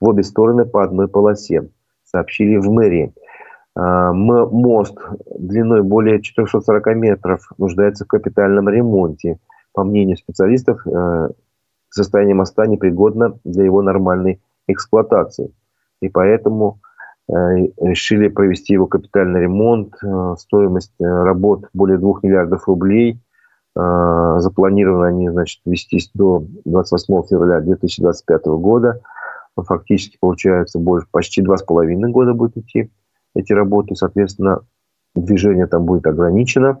в 0.00 0.08
обе 0.08 0.22
стороны 0.22 0.66
по 0.66 0.84
одной 0.84 1.08
полосе, 1.08 1.68
сообщили 2.04 2.56
в 2.56 2.70
мэрии. 2.70 3.14
Э, 3.76 4.12
мост 4.12 4.98
длиной 5.38 5.82
более 5.82 6.22
440 6.22 6.86
метров 6.96 7.50
нуждается 7.58 8.04
в 8.04 8.08
капитальном 8.08 8.68
ремонте. 8.68 9.38
По 9.72 9.84
мнению 9.84 10.16
специалистов, 10.16 10.86
э, 10.86 11.28
состояние 11.90 12.34
моста 12.34 12.66
непригодно 12.66 13.38
для 13.44 13.64
его 13.64 13.82
нормальной 13.82 14.40
эксплуатации. 14.66 15.52
И 16.00 16.08
поэтому 16.08 16.78
Э, 17.26 17.32
решили 17.80 18.28
провести 18.28 18.74
его 18.74 18.86
капитальный 18.86 19.42
ремонт. 19.42 19.94
Э, 20.02 20.34
стоимость 20.38 20.92
работ 20.98 21.68
более 21.72 21.98
2 21.98 22.20
миллиардов 22.22 22.68
рублей. 22.68 23.20
Запланированы 23.76 25.06
они, 25.06 25.30
значит, 25.30 25.60
вестись 25.64 26.08
до 26.14 26.44
28 26.64 27.22
февраля 27.28 27.60
2025 27.60 28.46
года. 28.46 29.00
Фактически, 29.56 30.16
получается, 30.20 30.78
больше, 30.78 31.08
почти 31.10 31.42
два 31.42 31.56
с 31.56 31.64
половиной 31.64 32.12
года 32.12 32.34
будут 32.34 32.56
идти 32.56 32.92
эти 33.34 33.52
работы. 33.52 33.94
Соответственно, 33.94 34.60
движение 35.14 35.66
там 35.66 35.84
будет 35.84 36.06
ограничено. 36.06 36.80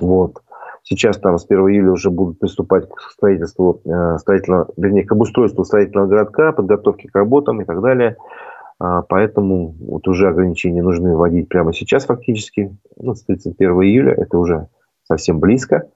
Вот. 0.00 0.42
Сейчас 0.82 1.18
там 1.18 1.38
с 1.38 1.44
1 1.44 1.58
июля 1.68 1.92
уже 1.92 2.10
будут 2.10 2.38
приступать 2.38 2.88
к 2.88 3.00
строительству, 3.10 3.80
строительного, 4.18 4.68
вернее, 4.76 5.04
к 5.04 5.10
обустройству 5.10 5.64
строительного 5.64 6.06
городка, 6.06 6.52
подготовке 6.52 7.08
к 7.08 7.16
работам 7.16 7.60
и 7.60 7.64
так 7.64 7.80
далее. 7.80 8.16
А, 8.78 9.02
поэтому 9.02 9.74
вот 9.80 10.06
уже 10.06 10.28
ограничения 10.28 10.82
нужны 10.82 11.16
вводить 11.16 11.48
прямо 11.48 11.72
сейчас 11.72 12.04
фактически. 12.04 12.76
Ну, 12.96 13.14
с 13.14 13.22
31 13.22 13.70
июля 13.82 14.12
это 14.12 14.38
уже 14.38 14.68
совсем 15.04 15.40
близко. 15.40 15.88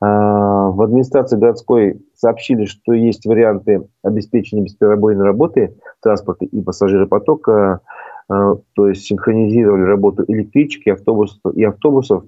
А, 0.00 0.70
в 0.70 0.82
администрации 0.82 1.36
городской 1.36 2.02
сообщили, 2.14 2.64
что 2.64 2.92
есть 2.92 3.24
варианты 3.26 3.86
обеспечения 4.02 4.62
бесперебойной 4.62 5.24
работы 5.24 5.76
транспорта 6.02 6.44
и 6.44 6.60
пассажиропотока. 6.60 7.80
А, 8.28 8.54
то 8.74 8.88
есть 8.88 9.04
синхронизировали 9.04 9.82
работу 9.82 10.24
электричек 10.28 10.86
и 10.86 10.90
автобусов, 10.90 11.40
и 11.54 11.64
автобусов 11.64 12.24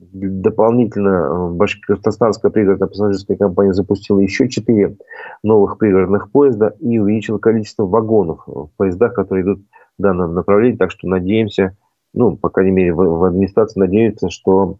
Дополнительно 0.00 1.50
Башкортостанская 1.50 2.52
пригородная 2.52 2.86
пассажирская 2.86 3.36
компания 3.36 3.72
запустила 3.72 4.20
еще 4.20 4.48
четыре 4.48 4.96
новых 5.42 5.76
пригородных 5.76 6.30
поезда 6.30 6.76
и 6.78 7.00
увеличила 7.00 7.38
количество 7.38 7.84
вагонов 7.84 8.44
в 8.46 8.70
поездах, 8.76 9.14
которые 9.14 9.42
идут 9.42 9.62
в 9.98 10.02
данном 10.02 10.34
направлении. 10.34 10.76
Так 10.76 10.92
что 10.92 11.08
надеемся, 11.08 11.76
ну, 12.14 12.36
по 12.36 12.48
крайней 12.48 12.70
мере, 12.70 12.94
в, 12.94 12.98
в 12.98 13.24
администрации 13.24 13.80
надеются, 13.80 14.30
что 14.30 14.78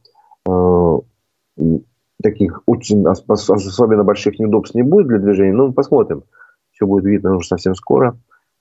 э, 0.48 0.98
таких 2.22 2.62
очень 2.66 3.04
особенно 3.04 4.04
больших 4.04 4.38
неудобств 4.38 4.76
не 4.76 4.82
будет 4.82 5.08
для 5.08 5.18
движения. 5.18 5.52
Но 5.52 5.66
ну, 5.66 5.72
посмотрим. 5.72 6.22
Все 6.70 6.86
будет 6.86 7.04
видно 7.04 7.34
уже 7.34 7.48
совсем 7.48 7.74
скоро. 7.74 8.16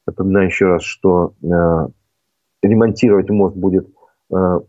Напоминаю 0.08 0.48
еще 0.48 0.68
раз, 0.68 0.84
что 0.84 1.34
э, 1.44 1.88
ремонтировать 2.64 3.30
мост 3.30 3.56
будет 3.56 3.90
э, 4.34 4.60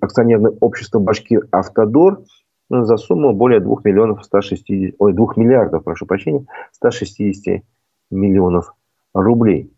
акционерное 0.00 0.52
общество 0.60 0.98
«Башкир 0.98 1.46
Автодор» 1.52 2.22
за 2.70 2.96
сумму 2.96 3.34
более 3.34 3.60
2 3.60 3.76
миллионов 3.84 4.24
160, 4.24 4.94
ой, 4.98 5.12
2 5.12 5.26
миллиардов, 5.36 5.84
прошу 5.84 6.06
прощения, 6.06 6.46
160 6.72 7.62
миллионов 8.10 8.74
рублей. 9.12 9.70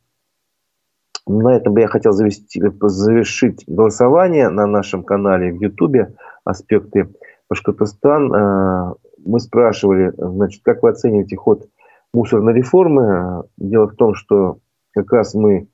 На 1.26 1.56
этом 1.56 1.74
бы 1.74 1.80
я 1.80 1.88
хотел 1.88 2.12
завести, 2.12 2.62
завершить 2.80 3.64
голосование 3.66 4.48
на 4.48 4.66
нашем 4.66 5.02
канале 5.02 5.52
в 5.52 5.60
Ютубе 5.60 6.14
«Аспекты 6.44 7.12
Башкортостан». 7.50 8.32
Э, 8.32 8.94
мы 9.24 9.40
спрашивали, 9.40 10.12
значит, 10.16 10.62
как 10.62 10.84
вы 10.84 10.90
оцениваете 10.90 11.34
ход 11.34 11.68
мусорной 12.14 12.54
реформы? 12.54 13.42
Дело 13.56 13.88
в 13.88 13.96
том, 13.96 14.14
что 14.14 14.58
как 14.96 15.12
раз 15.12 15.34
мы 15.34 15.68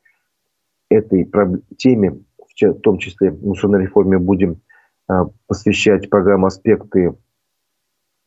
этой 0.91 1.31
теме, 1.77 2.21
в 2.61 2.75
том 2.81 2.99
числе 2.99 3.31
мусорной 3.31 3.83
реформе, 3.83 4.19
будем 4.19 4.61
э, 5.09 5.15
посвящать 5.47 6.11
программу 6.11 6.47
«Аспекты 6.47 7.15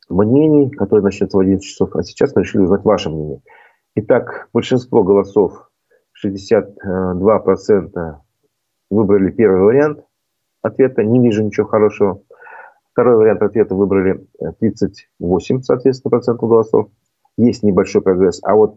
мнений», 0.08 0.70
которая 0.70 1.04
начнется 1.04 1.36
в 1.36 1.40
11 1.40 1.62
часов. 1.64 1.94
А 1.94 2.02
сейчас 2.02 2.34
мы 2.34 2.42
решили 2.42 2.62
узнать 2.62 2.82
ваше 2.84 3.10
мнение. 3.10 3.42
Итак, 3.94 4.48
большинство 4.52 5.02
голосов 5.02 5.70
62% 6.24 8.16
выбрали 8.90 9.30
первый 9.30 9.60
вариант 9.60 10.04
ответа. 10.62 11.04
Не 11.04 11.20
вижу 11.22 11.44
ничего 11.44 11.66
хорошего. 11.66 12.22
Второй 12.92 13.16
вариант 13.16 13.42
ответа 13.42 13.74
выбрали 13.74 14.26
38, 14.60 15.60
соответственно, 15.60 16.10
процентов 16.10 16.48
голосов. 16.48 16.88
Есть 17.36 17.62
небольшой 17.62 18.00
прогресс. 18.00 18.40
А 18.42 18.54
вот 18.54 18.76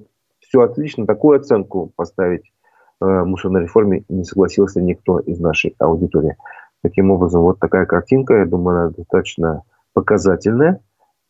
все 0.49 0.61
отлично, 0.61 1.05
такую 1.05 1.39
оценку 1.39 1.91
поставить 1.95 2.51
э, 3.01 3.05
мусорной 3.05 3.63
реформе 3.63 4.03
не 4.09 4.23
согласился 4.23 4.81
никто 4.81 5.19
из 5.19 5.39
нашей 5.39 5.75
аудитории. 5.79 6.35
Таким 6.81 7.11
образом, 7.11 7.43
вот 7.43 7.59
такая 7.59 7.85
картинка, 7.85 8.39
я 8.39 8.45
думаю, 8.45 8.79
она 8.79 8.89
достаточно 8.89 9.63
показательная. 9.93 10.81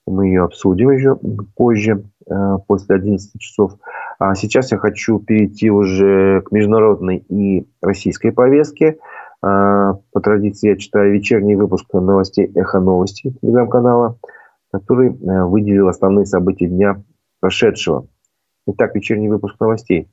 Мы 0.07 0.27
ее 0.27 0.43
обсудим 0.43 0.91
еще 0.91 1.19
позже, 1.55 2.05
э, 2.27 2.57
после 2.65 2.95
11 2.95 3.39
часов. 3.39 3.73
А 4.19 4.35
сейчас 4.35 4.71
я 4.71 4.77
хочу 4.77 5.19
перейти 5.19 5.69
уже 5.69 6.41
к 6.41 6.51
международной 6.51 7.17
и 7.17 7.67
российской 7.81 8.31
повестке. 8.31 8.97
А, 9.41 9.93
по 10.11 10.19
традиции 10.19 10.69
я 10.69 10.77
читаю 10.77 11.13
вечерний 11.13 11.55
выпуск 11.55 11.93
новостей 11.93 12.51
«Эхо 12.55 12.79
новости» 12.79 13.33
телеграм-канала, 13.41 14.17
который 14.71 15.09
э, 15.09 15.43
выделил 15.45 15.87
основные 15.87 16.25
события 16.25 16.67
дня 16.67 17.01
прошедшего. 17.39 18.07
Итак, 18.71 18.95
вечерний 18.95 19.29
выпуск 19.29 19.59
новостей. 19.59 20.09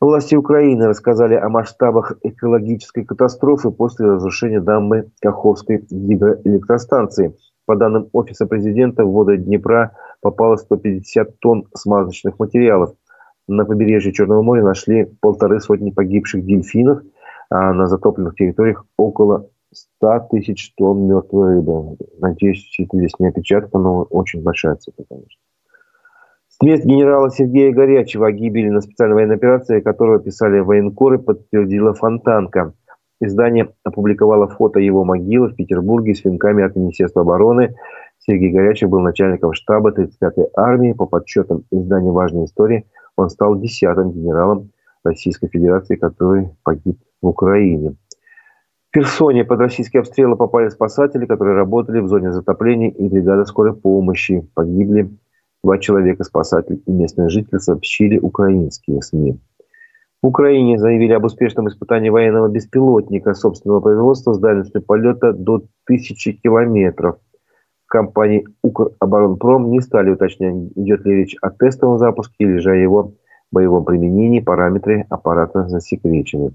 Власти 0.00 0.34
Украины 0.34 0.86
рассказали 0.86 1.34
о 1.34 1.48
масштабах 1.48 2.14
экологической 2.22 3.04
катастрофы 3.04 3.70
после 3.70 4.06
разрушения 4.06 4.60
дамбы 4.60 5.10
Каховской 5.20 5.86
гидроэлектростанции– 5.88 7.36
по 7.66 7.76
данным 7.76 8.08
Офиса 8.12 8.46
президента, 8.46 9.04
в 9.04 9.12
воды 9.12 9.36
Днепра 9.36 9.96
попало 10.20 10.56
150 10.56 11.38
тонн 11.38 11.68
смазочных 11.74 12.38
материалов. 12.38 12.94
На 13.48 13.64
побережье 13.64 14.12
Черного 14.12 14.42
моря 14.42 14.62
нашли 14.62 15.04
полторы 15.20 15.60
сотни 15.60 15.90
погибших 15.90 16.44
дельфинов, 16.44 17.02
а 17.50 17.72
на 17.72 17.86
затопленных 17.86 18.34
территориях 18.34 18.84
около 18.96 19.48
100 19.72 20.28
тысяч 20.30 20.74
тонн 20.74 21.06
мертвой 21.06 21.54
рыбы. 21.54 21.96
Надеюсь, 22.18 22.76
это 22.78 22.96
здесь 22.98 23.18
не 23.18 23.28
опечатка, 23.28 23.78
но 23.78 24.02
очень 24.10 24.42
большая 24.42 24.76
цифра, 24.76 25.04
конечно. 25.08 25.40
Смерть 26.62 26.84
генерала 26.84 27.28
Сергея 27.28 27.72
Горячего 27.72 28.28
о 28.28 28.30
гибели 28.30 28.68
на 28.68 28.80
специальной 28.80 29.16
военной 29.16 29.34
операции, 29.34 29.80
которую 29.80 30.20
писали 30.20 30.60
военкоры, 30.60 31.18
подтвердила 31.18 31.92
Фонтанка. 31.92 32.72
Издание 33.20 33.70
опубликовало 33.82 34.46
фото 34.46 34.78
его 34.78 35.04
могилы 35.04 35.48
в 35.48 35.56
Петербурге 35.56 36.14
с 36.14 36.24
венками 36.24 36.62
от 36.62 36.76
Министерства 36.76 37.22
обороны. 37.22 37.74
Сергей 38.20 38.52
Горячий 38.52 38.86
был 38.86 39.00
начальником 39.00 39.54
штаба 39.54 39.90
35-й 39.90 40.50
армии. 40.54 40.92
По 40.92 41.06
подсчетам 41.06 41.64
издания 41.72 42.12
«Важной 42.12 42.44
истории» 42.44 42.86
он 43.16 43.28
стал 43.28 43.58
десятым 43.58 44.12
генералом 44.12 44.70
Российской 45.02 45.48
Федерации, 45.48 45.96
который 45.96 46.50
погиб 46.62 46.96
в 47.20 47.26
Украине. 47.26 47.96
В 48.90 48.92
Персоне 48.92 49.44
под 49.44 49.58
российские 49.58 50.02
обстрелы 50.02 50.36
попали 50.36 50.68
спасатели, 50.68 51.26
которые 51.26 51.56
работали 51.56 51.98
в 51.98 52.06
зоне 52.06 52.30
затопления 52.30 52.90
и 52.90 53.08
бригада 53.08 53.46
скорой 53.46 53.74
помощи. 53.74 54.48
Погибли 54.54 55.10
два 55.62 55.78
человека, 55.78 56.24
спасатели 56.24 56.76
и 56.86 56.92
местные 56.92 57.28
жители, 57.28 57.58
сообщили 57.58 58.18
украинские 58.18 59.00
СМИ. 59.02 59.38
В 60.22 60.28
Украине 60.28 60.78
заявили 60.78 61.12
об 61.12 61.24
успешном 61.24 61.68
испытании 61.68 62.08
военного 62.08 62.48
беспилотника 62.48 63.34
собственного 63.34 63.80
производства 63.80 64.34
с 64.34 64.38
дальностью 64.38 64.82
полета 64.82 65.32
до 65.32 65.64
1000 65.86 66.32
километров. 66.34 67.16
Компании 67.86 68.46
«Укроборонпром» 68.62 69.70
не 69.70 69.80
стали 69.80 70.10
уточнять, 70.10 70.54
идет 70.76 71.04
ли 71.04 71.16
речь 71.16 71.36
о 71.42 71.50
тестовом 71.50 71.98
запуске 71.98 72.36
или 72.38 72.58
же 72.58 72.70
о 72.70 72.76
его 72.76 73.14
боевом 73.50 73.84
применении, 73.84 74.40
параметры 74.40 75.06
аппарата 75.10 75.68
засекречены. 75.68 76.54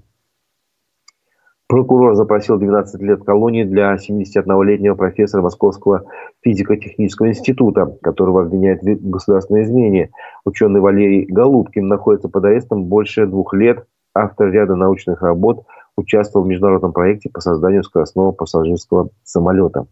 Прокурор 1.68 2.14
запросил 2.14 2.56
12 2.56 3.02
лет 3.02 3.24
колонии 3.24 3.62
для 3.62 3.94
71-летнего 3.94 4.94
профессора 4.94 5.42
Московского 5.42 6.04
физико-технического 6.40 7.28
института, 7.28 7.94
которого 8.00 8.40
обвиняют 8.40 8.80
в 8.80 9.10
государственной 9.10 9.64
измене. 9.64 10.10
Ученый 10.46 10.80
Валерий 10.80 11.26
Голубкин 11.26 11.86
находится 11.86 12.30
под 12.30 12.46
арестом 12.46 12.84
больше 12.84 13.26
двух 13.26 13.52
лет. 13.52 13.84
Автор 14.14 14.50
ряда 14.50 14.76
научных 14.76 15.20
работ 15.20 15.66
участвовал 15.94 16.46
в 16.46 16.48
международном 16.48 16.94
проекте 16.94 17.28
по 17.28 17.40
созданию 17.40 17.84
скоростного 17.84 18.32
пассажирского 18.32 19.10
самолета. 19.22 19.86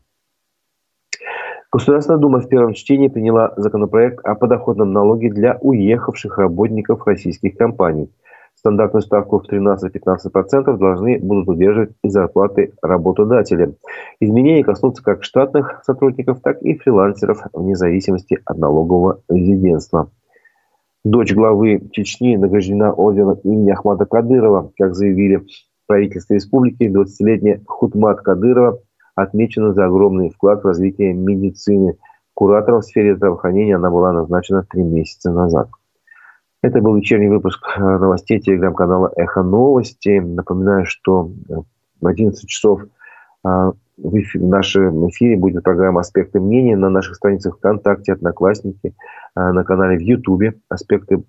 Государственная 1.71 2.19
Дума 2.19 2.41
в 2.41 2.49
первом 2.49 2.73
чтении 2.73 3.09
приняла 3.09 3.53
законопроект 3.59 4.25
о 4.25 4.35
подоходном 4.35 4.95
налоге 4.95 5.29
для 5.29 5.59
уехавших 5.61 6.39
работников 6.39 7.07
российских 7.07 7.59
компаний– 7.59 8.11
стандартную 8.67 9.03
ставку 9.03 9.39
в 9.39 9.49
13-15% 9.49 10.77
должны 10.77 11.21
будут 11.21 11.49
удерживать 11.49 11.91
и 12.03 12.09
зарплаты 12.09 12.73
работодателя. 12.83 13.75
Изменения 14.19 14.65
коснутся 14.65 15.05
как 15.05 15.23
штатных 15.23 15.83
сотрудников, 15.85 16.41
так 16.43 16.61
и 16.63 16.77
фрилансеров 16.77 17.43
вне 17.53 17.77
зависимости 17.77 18.39
от 18.45 18.59
налогового 18.59 19.21
резидентства. 19.29 20.11
Дочь 21.05 21.33
главы 21.33 21.89
Чечни 21.93 22.35
награждена 22.35 22.93
орденом 22.93 23.39
имени 23.45 23.71
Ахмада 23.71 24.05
Кадырова. 24.05 24.73
Как 24.77 24.97
заявили 24.97 25.37
в 25.37 25.47
правительстве 25.87 26.37
республики, 26.37 26.91
20-летняя 26.93 27.61
Хутмат 27.69 28.21
Кадырова 28.23 28.81
отмечена 29.15 29.75
за 29.75 29.87
огромный 29.87 30.31
вклад 30.31 30.65
в 30.65 30.67
развитие 30.67 31.13
медицины. 31.13 31.97
Куратором 32.35 32.81
в 32.81 32.85
сфере 32.85 33.15
здравоохранения 33.15 33.77
она 33.77 33.91
была 33.91 34.13
назначена 34.13 34.67
три 34.69 34.83
месяца 34.83 35.31
назад. 35.31 35.69
Это 36.67 36.81
был 36.81 36.97
вечерний 36.97 37.29
выпуск 37.29 37.65
э, 37.77 37.81
новостей 37.81 38.41
телеграм-канала 38.41 39.13
«Эхо 39.15 39.45
новости». 39.45 40.19
Напоминаю, 40.19 40.85
что 40.85 41.31
э, 41.49 41.55
в 42.01 42.07
11 42.09 42.49
часов 42.49 42.83
э, 42.83 42.87
в, 43.45 44.19
эфире, 44.19 44.45
в 44.45 44.49
нашем 44.49 45.09
эфире 45.09 45.37
будет 45.37 45.63
программа 45.63 46.01
«Аспекты 46.01 46.41
мнения» 46.41 46.77
на 46.77 46.89
наших 46.91 47.15
страницах 47.15 47.59
ВКонтакте, 47.59 48.15
Одноклассники, 48.15 48.97
на 49.37 49.63
канале 49.63 49.97
в 49.97 50.01
Ютубе 50.01 50.55
«Аспекты 50.69 51.23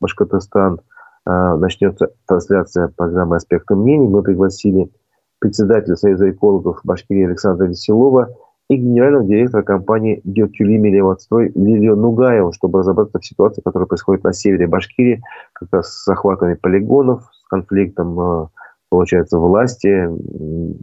Башкортостан». 0.00 0.80
Начнется 1.26 2.08
трансляция 2.26 2.88
программы 2.88 3.36
«Аспекты 3.36 3.74
мнений». 3.74 4.08
Мы 4.08 4.22
пригласили 4.22 4.90
председателя 5.38 5.96
Союза 5.96 6.30
экологов 6.30 6.80
Башкирии 6.82 7.26
Александра 7.26 7.66
Веселова– 7.66 8.30
и 8.68 8.76
генерального 8.76 9.24
директора 9.24 9.62
компании 9.62 10.20
«Геотюлими 10.24 10.88
Левотстрой» 10.90 11.50
Лилию 11.54 11.96
Нугаеву, 11.96 12.52
чтобы 12.52 12.80
разобраться 12.80 13.18
в 13.18 13.24
ситуации, 13.24 13.62
которая 13.62 13.86
происходит 13.86 14.24
на 14.24 14.32
севере 14.34 14.66
Башкирии, 14.66 15.22
как 15.54 15.68
раз 15.72 15.88
с 15.88 16.04
захватами 16.04 16.54
полигонов, 16.54 17.22
с 17.32 17.48
конфликтом, 17.48 18.20
э, 18.20 18.46
получается, 18.90 19.38
власти 19.38 20.08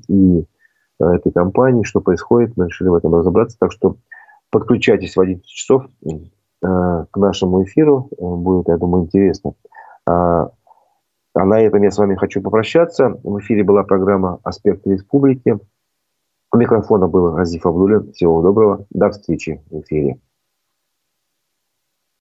и 0.07 0.45
э, 0.99 1.05
этой 1.05 1.31
компании, 1.31 1.83
что 1.83 2.01
происходит. 2.01 2.57
Мы 2.57 2.65
решили 2.65 2.87
в 2.87 2.95
этом 2.95 3.13
разобраться. 3.13 3.57
Так 3.59 3.71
что 3.71 3.97
подключайтесь 4.49 5.15
в 5.15 5.21
11 5.21 5.45
часов 5.45 5.85
э, 6.03 7.05
к 7.11 7.17
нашему 7.17 7.63
эфиру. 7.63 8.09
Будет, 8.17 8.67
я 8.67 8.77
думаю, 8.77 9.03
интересно. 9.03 9.53
А, 10.07 10.49
а 11.35 11.45
на 11.45 11.61
этом 11.61 11.83
я 11.83 11.91
с 11.91 11.97
вами 11.99 12.15
хочу 12.15 12.41
попрощаться. 12.41 13.19
В 13.23 13.39
эфире 13.39 13.63
была 13.63 13.83
программа 13.83 14.39
«Аспекты 14.43 14.93
республики». 14.93 15.59
У 16.55 16.57
микрофона 16.57 17.09
был 17.09 17.35
Разиф 17.35 17.65
Абдулин. 17.65 18.13
Всего 18.13 18.41
доброго. 18.41 18.87
До 18.89 19.09
встречи 19.09 19.61
в 19.69 19.81
эфире. 19.81 20.21